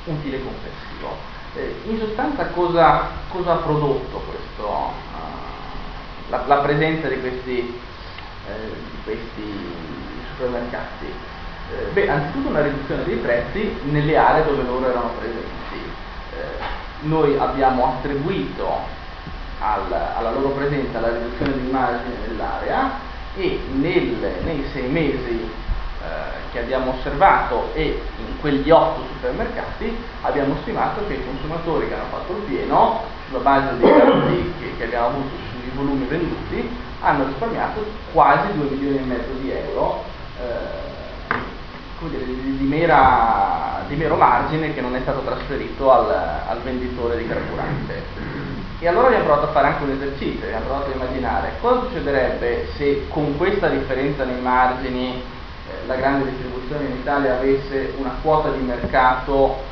[0.03, 1.15] utile complessivo.
[1.55, 4.91] Eh, in sostanza cosa, cosa, ha prodotto questo,
[6.29, 7.79] la, la, presenza di questi,
[8.47, 9.73] eh, di questi
[10.35, 11.05] supermercati?
[11.71, 15.91] Eh, beh, anzitutto una riduzione dei prezzi nelle aree dove loro erano presenti.
[16.33, 19.01] Eh, noi abbiamo attribuito
[19.59, 22.91] al, alla loro presenza la riduzione di margine nell'area
[23.35, 25.49] e nel, nei sei mesi
[26.03, 31.93] eh, che abbiamo osservato e in quegli otto supermercati abbiamo stimato che i consumatori che
[31.93, 36.69] hanno fatto il pieno, sulla base dei dati che, che abbiamo avuto sui volumi venduti,
[37.01, 40.03] hanno risparmiato quasi 2 milioni e mezzo di euro
[40.39, 46.09] eh, dire, di, di, mera, di, mero margine che non è stato trasferito al,
[46.47, 48.03] al venditore di carburante.
[48.79, 52.67] E allora abbiamo provato a fare anche un esercizio, abbiamo provato a immaginare cosa succederebbe
[52.75, 55.21] se con questa differenza nei margini
[55.87, 59.71] la grande distribuzione in Italia avesse una quota di mercato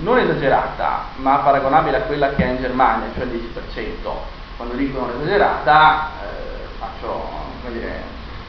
[0.00, 4.35] non esagerata, ma paragonabile a quella che ha in Germania, cioè il 10%.
[4.56, 7.28] Quando dico non esagerata, eh, faccio,
[7.62, 8.02] come dire,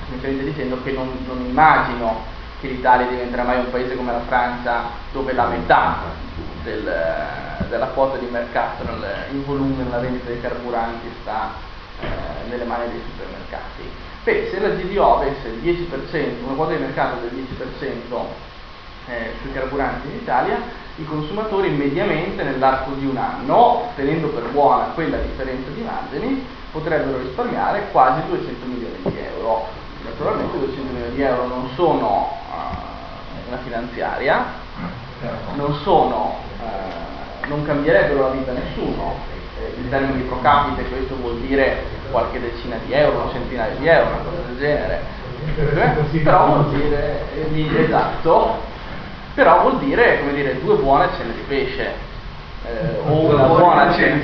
[0.08, 2.24] semplicemente dicendo che non, non immagino
[2.62, 5.98] che l'Italia diventerà mai un paese come la Francia dove la metà
[6.64, 6.92] del,
[7.70, 11.52] della quota di mercato nel, in volume nella vendita dei carburanti sta
[12.00, 13.84] eh, nelle mani dei supermercati.
[14.24, 18.26] Beh, se la GDO avesse il 10%, una quota di mercato del 10%
[19.08, 20.60] eh, sui carburanti in Italia,
[20.98, 27.20] i consumatori mediamente nell'arco di un anno, tenendo per buona quella differenza di margini, potrebbero
[27.20, 29.68] risparmiare quasi 200 milioni di euro.
[30.04, 34.46] Naturalmente 200 milioni di euro non sono uh, una finanziaria,
[35.56, 39.36] non, sono, uh, non cambierebbero la vita a nessuno.
[39.60, 43.88] Eh, in termini pro capite questo vuol dire qualche decina di euro, un centinaio di
[43.88, 45.02] euro, una cosa del genere.
[45.58, 48.76] Eh, però vuol dire, eh, esatto,
[49.38, 51.94] però vuol dire, come dire, due buone cene di pesce.
[52.66, 54.20] Eh, o, una buona cena,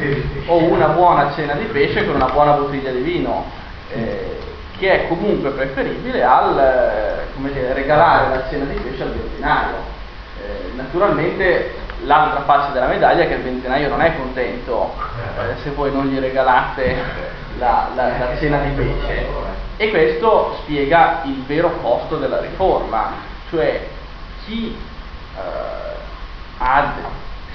[0.47, 3.45] o, una buona cena, di pesce con una buona bottiglia di vino,
[3.91, 4.39] eh,
[4.79, 9.75] che è comunque preferibile al dire, regalare la cena di pesce al benzinaio.
[10.41, 14.95] Eh, naturalmente l'altra faccia della medaglia è che il benzinaio non è contento
[15.37, 16.95] eh, se voi non gli regalate
[17.59, 19.27] la, la, la cena di pesce.
[19.77, 23.11] E questo spiega il vero costo della riforma,
[23.51, 23.79] cioè
[24.45, 24.75] chi
[26.57, 26.91] ad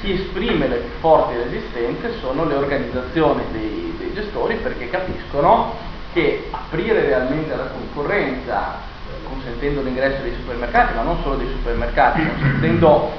[0.01, 5.75] chi esprime le più forti resistenze sono le organizzazioni dei, dei, gestori perché capiscono
[6.13, 8.77] che aprire realmente alla concorrenza,
[9.25, 13.11] consentendo l'ingresso dei supermercati, ma non solo dei supermercati, consentendo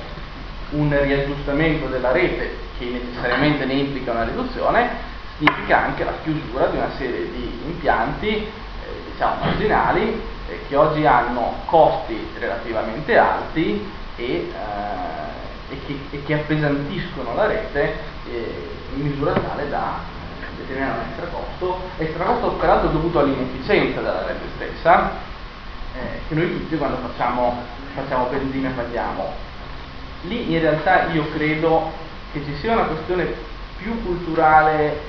[0.71, 4.89] un riaggiustamento della rete che necessariamente ne implica una riduzione,
[5.37, 8.49] significa anche la chiusura di una serie di impianti eh,
[9.11, 16.33] diciamo marginali eh, che oggi hanno costi relativamente alti e, eh, e, che, e, che,
[16.33, 17.95] appesantiscono la rete
[18.29, 19.99] eh, in misura tale da
[20.57, 25.11] determinare un extra costo, extra costo peraltro dovuto all'inefficienza della rete stessa,
[25.95, 27.63] eh, che noi tutti quando facciamo,
[27.95, 29.47] facciamo benzina paghiamo.
[30.23, 31.91] Lì in realtà io credo
[32.33, 33.33] che ci sia una questione
[33.77, 34.99] più culturale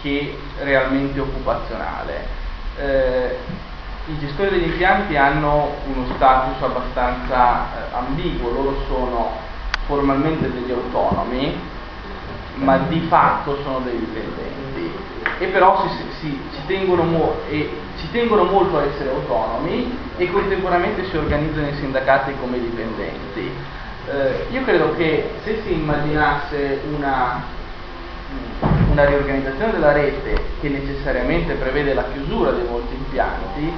[0.00, 2.38] che realmente occupazionale.
[4.10, 9.30] I gestori degli impianti hanno uno status abbastanza eh, ambiguo, loro sono
[9.86, 11.56] formalmente degli autonomi,
[12.54, 14.50] ma di fatto sono dei dipendenti
[15.38, 21.08] e però si, si, ci, tengono mo- ci, tengono molto a essere autonomi e contemporaneamente
[21.08, 23.50] si organizzano i sindacati come dipendenti.
[24.06, 27.42] Eh, io credo che se si immaginasse una,
[28.90, 33.72] una riorganizzazione della rete che necessariamente prevede la chiusura di molti impianti,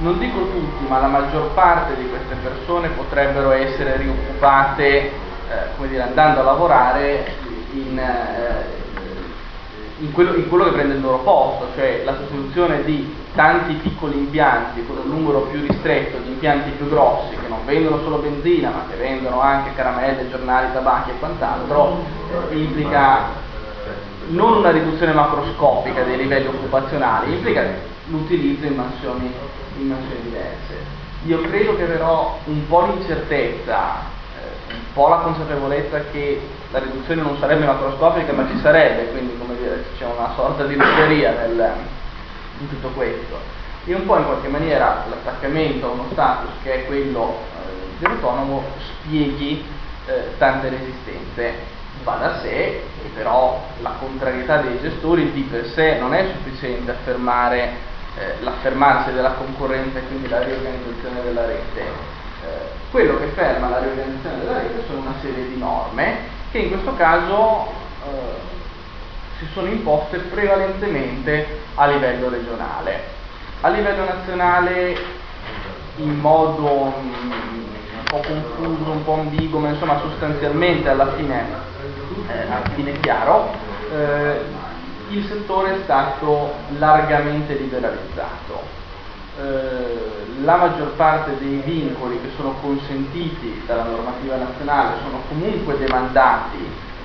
[0.00, 5.12] non dico tutti, ma la maggior parte di queste persone potrebbero essere rioccupate, eh,
[5.76, 7.34] come dire, andando a lavorare
[7.72, 8.64] in, eh,
[9.98, 14.16] in, quello, in, quello, che prende il loro posto, cioè la sostituzione di tanti piccoli
[14.16, 18.70] impianti con un numero più ristretto di impianti più grossi che non vendono solo benzina
[18.70, 22.04] ma che vendono anche caramelle, giornali, tabacchi e quant'altro,
[22.50, 23.48] eh, implica
[24.28, 29.32] non una riduzione macroscopica dei livelli occupazionali, implica l'utilizzo in mansioni
[29.76, 30.98] dimensioni diverse.
[31.24, 34.00] Io credo che però un po' l'incertezza,
[34.38, 39.36] eh, un po' la consapevolezza che la riduzione non sarebbe macroscopica ma ci sarebbe, quindi
[39.38, 41.72] come dire c'è una sorta di lotteria nel,
[42.58, 43.58] in tutto questo.
[43.84, 48.64] E un po' in qualche maniera l'attaccamento a uno status che è quello eh, dell'autonomo
[49.02, 49.64] spieghi
[50.06, 51.78] eh, tante resistenze.
[52.02, 56.90] Va da sé che però la contrarietà dei gestori di per sé non è sufficiente
[56.92, 61.80] a fermare eh, l'affermarsi della concorrenza e quindi la riorganizzazione della rete.
[61.80, 66.70] Eh, quello che ferma la riorganizzazione della rete sono una serie di norme che in
[66.70, 67.66] questo caso
[68.04, 68.58] eh,
[69.38, 73.18] si sono imposte prevalentemente a livello regionale.
[73.62, 74.96] A livello nazionale
[75.96, 81.44] in modo mh, un po' confuso, un po' ambiguo, ma insomma sostanzialmente alla fine,
[82.28, 83.52] eh, alla fine chiaro,
[83.92, 84.40] eh,
[85.10, 88.78] il settore è stato largamente liberalizzato.
[89.38, 96.58] Eh, la maggior parte dei vincoli che sono consentiti dalla normativa nazionale sono comunque demandati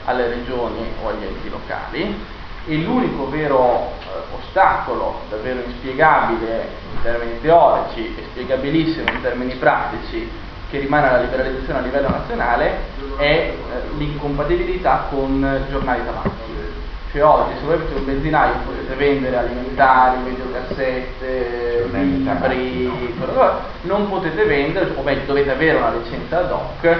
[0.05, 2.23] alle regioni o agli enti locali
[2.67, 10.29] e l'unico vero eh, ostacolo davvero inspiegabile in termini teorici e spiegabilissimo in termini pratici
[10.69, 12.77] che rimane alla liberalizzazione a livello nazionale
[13.17, 13.55] è eh,
[13.97, 16.55] l'incompatibilità con giornali tabacchi
[17.15, 23.15] cioè oggi se voi avete un benzinaio potete vendere alimentari, videocassette, libri,
[23.83, 26.99] non potete vendere, o meglio dovete avere una licenza ad hoc eh,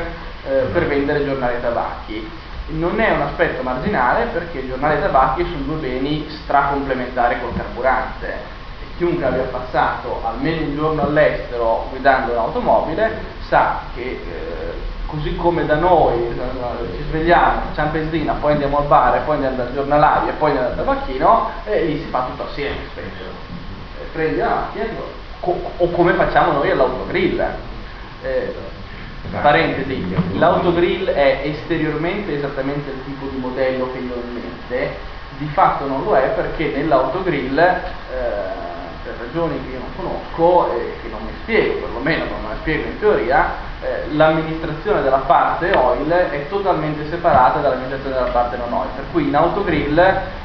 [0.71, 2.31] per vendere giornali tabacchi.
[2.67, 8.53] Non è un aspetto marginale perché i giornali tabacchi sono due beni stracomplementari col carburante.
[8.95, 15.75] Chiunque abbia passato almeno un giorno all'estero guidando un'automobile sa che eh, così come da
[15.75, 16.33] noi
[16.95, 20.85] ci svegliamo, facciamo benzina, poi andiamo al bar, poi andiamo dal giornalario poi andiamo dal
[20.85, 23.23] tabacchino, e lì si fa tutto assieme spesso.
[24.01, 24.87] Eh, prendi la macchina
[25.77, 27.43] o come facciamo noi all'autogrill.
[28.23, 28.73] Eh,
[29.41, 34.97] parentesi, l'autogrill è esteriormente esattamente il tipo di modello che io ho in mente,
[35.37, 37.83] di fatto non lo è perché nell'autogrill eh,
[39.05, 42.55] per ragioni che io non conosco e che non mi spiego, perlomeno non me la
[42.61, 48.73] spiego in teoria, eh, l'amministrazione della parte oil è totalmente separata dall'amministrazione della parte non
[48.73, 49.95] oil, per cui in autogrill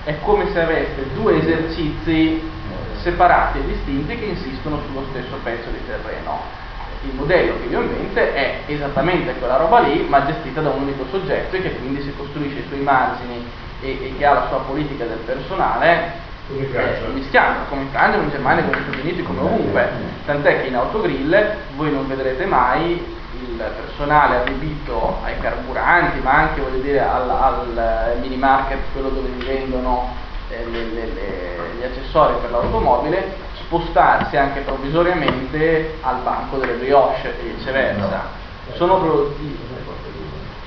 [0.04, 5.70] è come se avesse due esercizi eh, separati e distinti che insistono sullo stesso pezzo
[5.70, 6.58] di terreno.
[7.02, 10.68] Il modello che io ho in mente è esattamente quella roba lì, ma gestita da
[10.68, 13.42] un unico soggetto e che quindi si costruisce i suoi margini
[13.80, 16.28] e, e che ha la sua politica del personale
[16.58, 19.88] eh, mischiando come in Francia, come in Germania, come negli Stati Uniti, come ovunque.
[20.26, 26.60] Tant'è che in autogrill voi non vedrete mai il personale adibito ai carburanti, ma anche
[26.82, 30.12] dire, al, al mini market, quello dove si vendono
[30.48, 37.38] eh, le, le, le, gli accessori per l'automobile, spostarsi anche provvisoriamente al banco delle brioche
[37.38, 38.38] e viceversa.
[38.74, 39.58] Sono produttivi,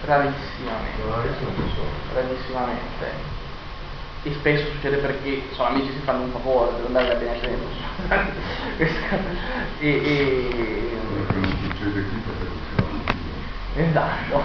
[0.06, 1.02] rarissimamente.
[2.14, 3.33] Rarissimamente
[4.24, 7.66] e spesso succede perché sono amici si fanno un favore per andare a bene tempo
[9.80, 10.98] e, e...
[13.76, 14.44] esatto.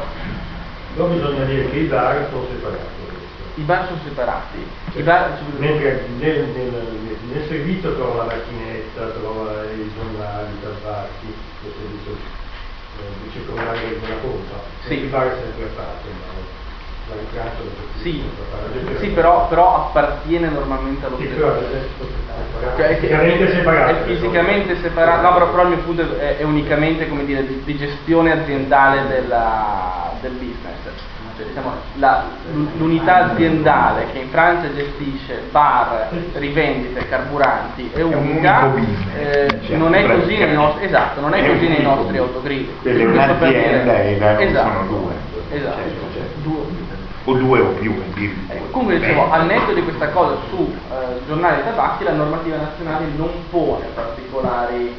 [0.96, 3.06] Non bisogna dire che i bar sono separati.
[3.54, 4.66] I bar sono separati.
[4.92, 5.38] Cioè, bar...
[5.58, 5.74] Nel,
[6.18, 12.12] nel, nel, nel, servizio trova la macchinetta trova i giornali i tabbacchi nel servizio
[12.98, 14.94] eh, circolare della pompa sì.
[14.94, 16.37] il bar è sempre aperto
[18.00, 18.22] sì,
[18.98, 21.96] sì però, però, appartiene normalmente allo stesso.
[22.76, 23.90] Cioè, è, fisicamente separato.
[23.90, 27.62] È fisicamente separato, no, però, però, il mio punto è, è unicamente come dire, di,
[27.64, 31.06] di gestione aziendale della, del business.
[31.36, 32.24] Cioè, diciamo, la,
[32.78, 38.74] l'unità aziendale che in Francia gestisce bar, rivendite, carburanti è unica,
[39.16, 42.68] eh, cioè, non è così nei nostri, esatto, non è così nei nostri autogrill.
[42.82, 45.12] Delle un'azienda e esatto, sono due.
[45.50, 46.40] Esatto, certo, certo.
[46.42, 46.60] Due,
[47.28, 47.92] o due o più
[48.48, 52.56] eh, comunque dicevo al netto di questa cosa su eh, giornali e tabacchi la normativa
[52.56, 54.94] nazionale non pone particolari,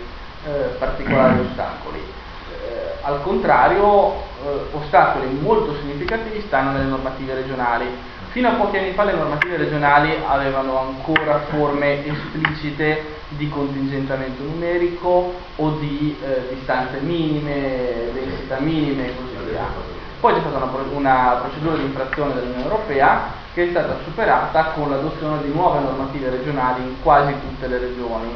[0.46, 2.00] eh, particolari ostacoli.
[2.00, 4.14] Eh, al contrario
[4.44, 7.86] eh, ostacoli molto significativi stanno nelle normative regionali.
[8.30, 15.34] Fino a pochi anni fa le normative regionali avevano ancora forme esplicite di contingentamento numerico
[15.56, 21.39] o di eh, distanze minime, densità minime e così via poi c'è stata una, una
[21.41, 26.84] procedura di infrazione dell'Unione Europea che è stata superata con l'adozione di nuove normative regionali
[26.84, 28.36] in quasi tutte le regioni.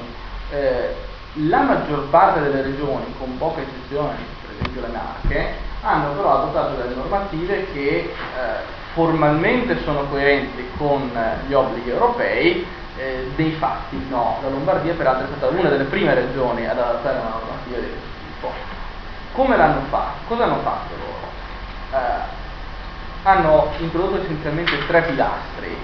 [0.51, 0.95] Eh,
[1.47, 6.75] la maggior parte delle regioni, con poche eccezioni, per esempio le Marche, hanno però adottato
[6.75, 8.13] delle normative che eh,
[8.93, 11.11] formalmente sono coerenti con
[11.47, 12.65] gli obblighi europei,
[12.97, 14.39] eh, dei fatti no.
[14.43, 18.07] La Lombardia peraltro è stata una delle prime regioni ad adottare una normativa di questo
[18.25, 18.51] tipo.
[19.33, 20.27] Come l'hanno fatto?
[20.27, 21.22] Cosa hanno fatto loro?
[21.93, 22.41] Eh,
[23.23, 25.77] hanno introdotto essenzialmente tre pilastri,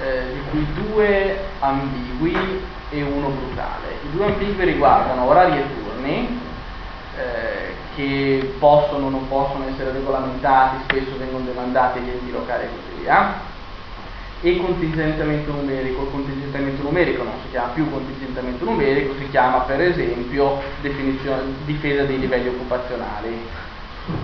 [0.00, 3.98] eh, di cui due ambigui e uno brutale.
[4.04, 6.40] I due ambigui riguardano orari e turni,
[7.16, 12.68] eh, che possono o non possono essere regolamentati, spesso vengono demandati agli enti locali e
[12.68, 13.52] così via,
[14.40, 16.04] e contingentamento numerico.
[16.06, 20.60] Contingentamento numerico non si chiama più contingentamento numerico, si chiama per esempio
[21.64, 23.72] difesa dei livelli occupazionali
[24.06, 24.20] eh,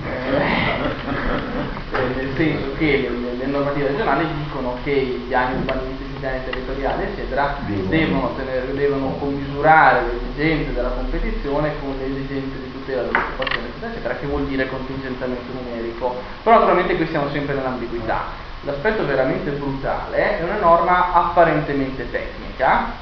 [2.14, 7.02] nel senso che le, le, normative regionali dicono che i piani urbanistici, i piani territoriali,
[7.04, 13.68] eccetera, devono, tenere, devono commisurare le esigenze della competizione con le esigenze di tutela dell'occupazione,
[13.68, 16.14] eccetera, eccetera, che vuol dire contingentamento numerico.
[16.42, 18.48] Però naturalmente qui siamo sempre nell'ambiguità.
[18.64, 22.92] L'aspetto veramente brutale è una norma apparentemente tecnica,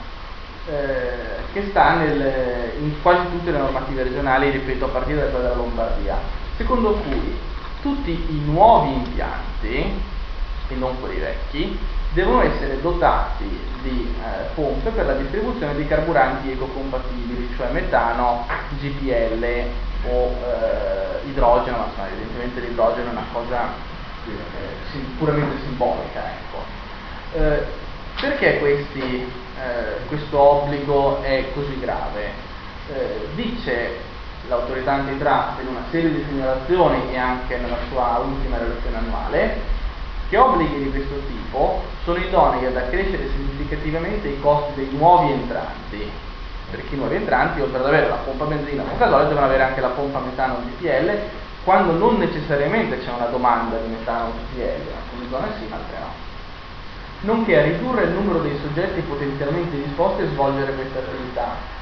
[0.69, 5.49] eh, che sta nel, in quasi tutte le normative regionali, ripeto, a partire da quella
[5.49, 7.39] della Lombardia secondo cui
[7.81, 10.17] tutti i nuovi impianti,
[10.69, 11.79] e non quelli vecchi,
[12.13, 13.49] devono essere dotati
[13.83, 18.45] di eh, pompe per la distribuzione di carburanti ecocompatibili, cioè metano,
[18.81, 19.45] GPL
[20.09, 23.69] o eh, idrogeno, ma evidentemente l'idrogeno è una cosa
[24.27, 26.23] eh, puramente simbolica.
[26.25, 26.65] Ecco.
[27.35, 27.87] Eh,
[28.21, 29.31] perché questi,
[29.61, 32.33] eh, questo obbligo è così grave?
[32.93, 34.17] Eh, dice
[34.49, 39.61] l'autorità antitrust in una serie di segnalazioni e anche nella sua ultima relazione annuale,
[40.29, 46.27] che obblighi di questo tipo sono idonei ad accrescere significativamente i costi dei nuovi entranti
[46.71, 49.81] per chi nuovi entranti, oltre ad avere la pompa benzina o gasolio, devono avere anche
[49.81, 51.19] la pompa metano GPL,
[51.65, 56.27] quando non necessariamente c'è una domanda di metano GPL, in alcune zone sì, altre no.
[57.21, 61.77] Nonché a ridurre il numero dei soggetti potenzialmente disposti a svolgere questa attività,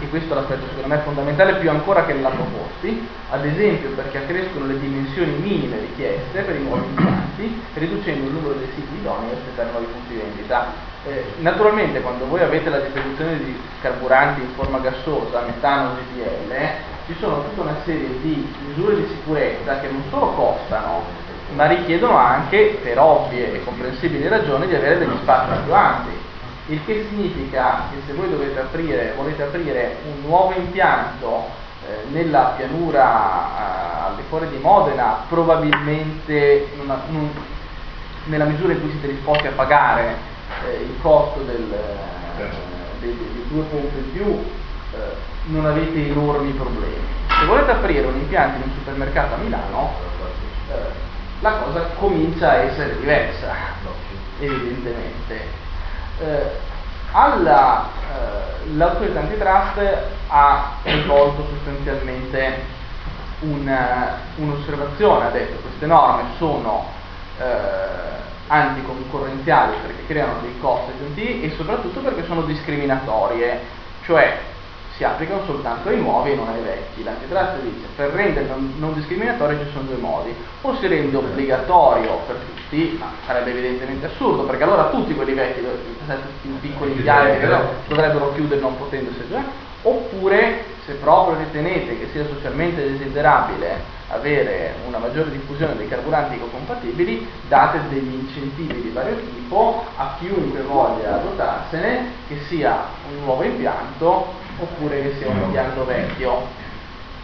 [0.00, 4.18] e questo è l'aspetto secondo me fondamentale più ancora che nella proposti, ad esempio perché
[4.18, 9.30] accrescono le dimensioni minime richieste per i nuovi impianti, riducendo il numero dei siti idonei
[9.30, 10.94] a aspettare nuovi punti di vendita.
[11.04, 16.54] Eh, naturalmente quando voi avete la distribuzione di carburanti in forma gassosa, metano, GPL,
[17.06, 21.02] ci sono tutta una serie di misure di sicurezza che non solo costano,
[21.54, 26.15] ma richiedono anche, per ovvie e comprensibili ragioni, di avere degli spazi più ampi
[26.68, 31.48] il che significa che se voi dovete aprire, volete aprire un nuovo impianto
[31.86, 37.30] eh, nella pianura eh, al di fuori di Modena, probabilmente non, non,
[38.24, 40.16] nella misura in cui siete disposti a pagare
[40.64, 41.72] eh, il costo del,
[42.36, 42.56] certo.
[42.98, 45.14] dei, dei, due pompe in più, eh,
[45.46, 47.14] non avete enormi problemi.
[47.28, 49.92] Se volete aprire un impianto in un supermercato a Milano,
[50.68, 50.74] eh,
[51.40, 53.54] la cosa comincia a essere diversa,
[54.40, 55.64] evidentemente
[56.18, 56.50] eh,
[57.12, 59.98] alla, eh, l'autorità antitrust
[60.28, 62.74] ha rivolto sostanzialmente
[63.40, 66.86] un, uh, un'osservazione, ha detto queste norme sono
[67.38, 67.44] eh,
[68.46, 73.60] anticoncorrenziali perché creano dei costi aggiuntivi e soprattutto perché sono discriminatorie,
[74.04, 74.38] cioè
[74.96, 77.04] si applicano soltanto ai nuovi e non ai vecchi.
[77.04, 82.36] L'antitrust dice per rendere non, discriminatorio ci sono due modi, o si rende obbligatorio per
[82.36, 87.46] tutti, ma sarebbe evidentemente assurdo, perché allora tutti quelli vecchi, i piccoli impianti
[87.88, 89.42] dovrebbero chiudere non potendosi già,
[89.82, 97.28] oppure se proprio ritenete che sia socialmente desiderabile avere una maggiore diffusione dei carburanti ecocompatibili,
[97.48, 104.44] date degli incentivi di vario tipo a chiunque voglia dotarsene, che sia un nuovo impianto
[104.58, 106.46] oppure che sia un impianto vecchio.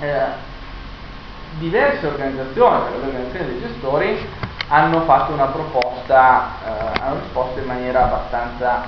[0.00, 0.50] Eh,
[1.58, 4.28] diverse organizzazioni, le organizzazioni dei gestori,
[4.68, 8.84] hanno fatto una proposta, eh, hanno risposto in maniera abbastanza,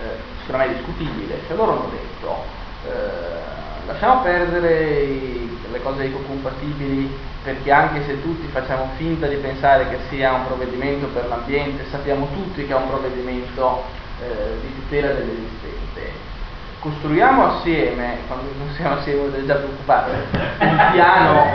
[0.00, 1.40] eh, secondo me, discutibile.
[1.46, 2.44] Cioè loro hanno detto,
[2.86, 9.88] eh, lasciamo perdere i, le cose ecocompatibili perché anche se tutti facciamo finta di pensare
[9.90, 13.82] che sia un provvedimento per l'ambiente, sappiamo tutti che è un provvedimento
[14.22, 16.33] eh, di tutela dell'esistente
[16.84, 20.10] costruiamo assieme, quando non siamo assieme vuol già preoccupati,
[20.60, 21.46] un piano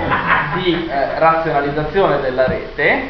[0.56, 3.10] di eh, razionalizzazione della rete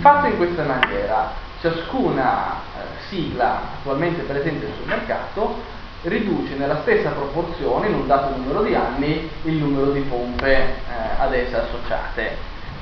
[0.00, 1.32] fatto in questa maniera.
[1.62, 5.62] Ciascuna eh, sigla attualmente presente sul mercato
[6.02, 10.74] riduce nella stessa proporzione, in un dato numero di anni, il numero di pompe eh,
[11.18, 12.36] ad essa associate.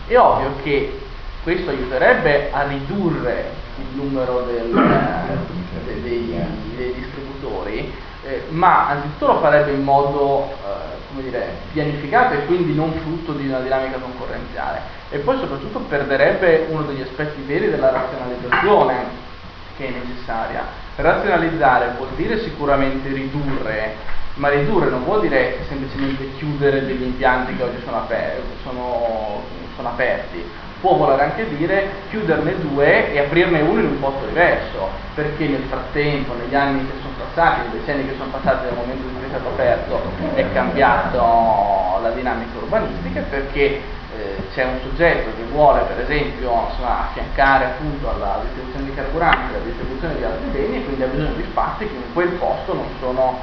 [0.08, 1.00] È ovvio che
[1.44, 6.34] questo aiuterebbe a ridurre il numero del, eh, dei,
[6.74, 12.92] dei distributori, eh, ma anzitutto lo farebbe in modo eh, dire, pianificato e quindi non
[13.02, 19.30] frutto di una dinamica concorrenziale e poi soprattutto perderebbe uno degli aspetti veri della razionalizzazione
[19.76, 20.64] che è necessaria.
[20.96, 23.96] Razionalizzare vuol dire sicuramente ridurre,
[24.34, 29.42] ma ridurre non vuol dire semplicemente chiudere degli impianti che oggi sono, aper- sono,
[29.74, 30.44] sono aperti,
[30.82, 35.62] può voler anche dire chiuderne due e aprirne uno in un posto diverso, perché nel
[35.68, 39.24] frattempo, negli anni che sono passati, nei decenni che sono passati dal momento in cui
[39.24, 40.02] è stato aperto,
[40.34, 43.80] è cambiata la dinamica urbanistica, perché
[44.18, 49.54] eh, c'è un soggetto che vuole per esempio insomma, affiancare appunto alla distribuzione di carburanti,
[49.54, 52.74] alla distribuzione di altri beni e quindi ha bisogno di spazi che in quel posto
[52.74, 53.38] non sono,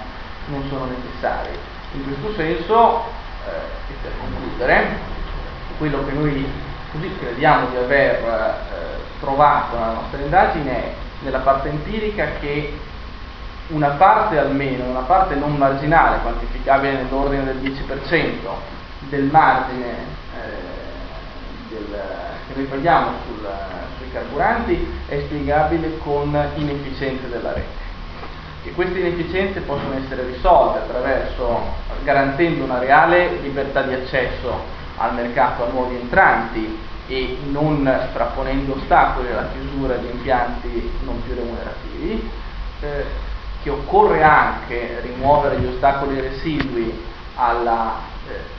[0.47, 1.57] non sono necessari.
[1.93, 3.05] In questo senso,
[3.47, 5.07] eh, per concludere,
[5.77, 12.25] quello che noi così crediamo di aver eh, trovato nella nostra indagine nella parte empirica
[12.39, 12.73] che
[13.67, 18.77] una parte almeno, una parte non marginale, quantificabile nell'ordine del 10%
[19.09, 22.01] del margine eh, del,
[22.47, 23.47] che noi paghiamo sul,
[23.97, 27.87] sui carburanti è spiegabile con inefficienze della rete.
[28.63, 31.61] E queste inefficienze possono essere risolte attraverso
[32.03, 36.77] garantendo una reale libertà di accesso al mercato a nuovi entranti
[37.07, 42.29] e non frapponendo ostacoli alla chiusura di impianti non più remunerativi,
[42.81, 43.05] eh,
[43.63, 47.03] che occorre anche rimuovere gli ostacoli residui
[47.35, 47.95] alla
[48.27, 48.57] eh,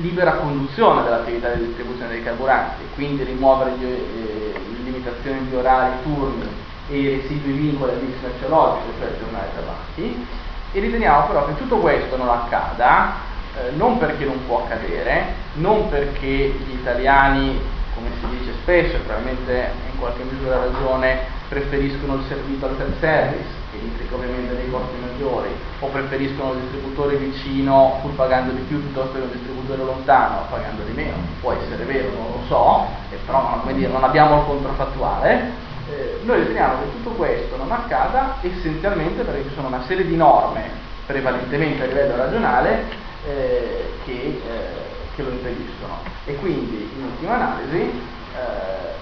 [0.00, 6.48] libera conduzione dell'attività di distribuzione dei carburanti, quindi rimuovere le eh, limitazioni di orari, turni
[6.88, 10.26] e i residui vincoli al mix merceologico, cioè giornali tabacchi,
[10.72, 13.14] e riteniamo però che tutto questo non accada
[13.56, 17.58] eh, non perché non può accadere, non perché gli italiani,
[17.94, 23.64] come si dice spesso, e probabilmente in qualche misura ragione, preferiscono il servizio al self-service,
[23.70, 25.48] che implica ovviamente dei costi maggiori
[25.80, 30.82] o preferiscono il distributore vicino pur pagando di più piuttosto che un distributore lontano pagando
[30.84, 32.86] di meno, può essere vero, non lo so,
[33.24, 35.64] però dire, non abbiamo il controfattuale.
[35.88, 40.16] Eh, noi riteniamo che tutto questo non accada essenzialmente perché ci sono una serie di
[40.16, 42.82] norme prevalentemente a livello regionale
[43.24, 44.85] eh, che, eh,
[45.16, 45.98] che, lo impediscono.
[46.26, 48.94] E quindi, in ultima analisi, eh,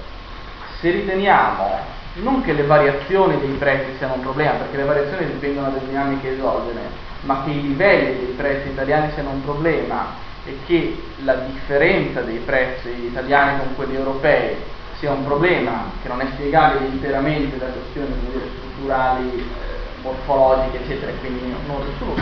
[0.80, 5.70] se riteniamo non che le variazioni dei prezzi siano un problema, perché le variazioni dipendono
[5.70, 6.80] da dinamiche esogene,
[7.22, 12.38] ma che i livelli dei prezzi italiani siano un problema e che la differenza dei
[12.38, 14.56] prezzi italiani con quelli europei
[14.98, 19.73] sia un problema che non è spiegabile interamente da questioni dire, strutturali, eh,
[20.04, 22.20] morfologiche, eccetera, e quindi non risoluto,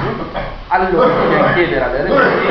[0.68, 2.47] allora bisogna chiedere alle regioni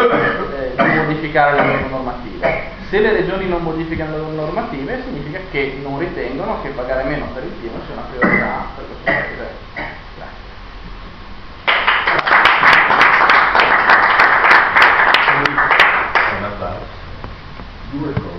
[0.55, 2.79] eh, di modificare le loro normative.
[2.89, 7.27] Se le regioni non modificano le loro normative significa che non ritengono che pagare meno
[7.34, 9.49] per il pieno sia una priorità per questo paese.
[10.15, 10.49] Grazie.
[17.91, 18.21] Due cose.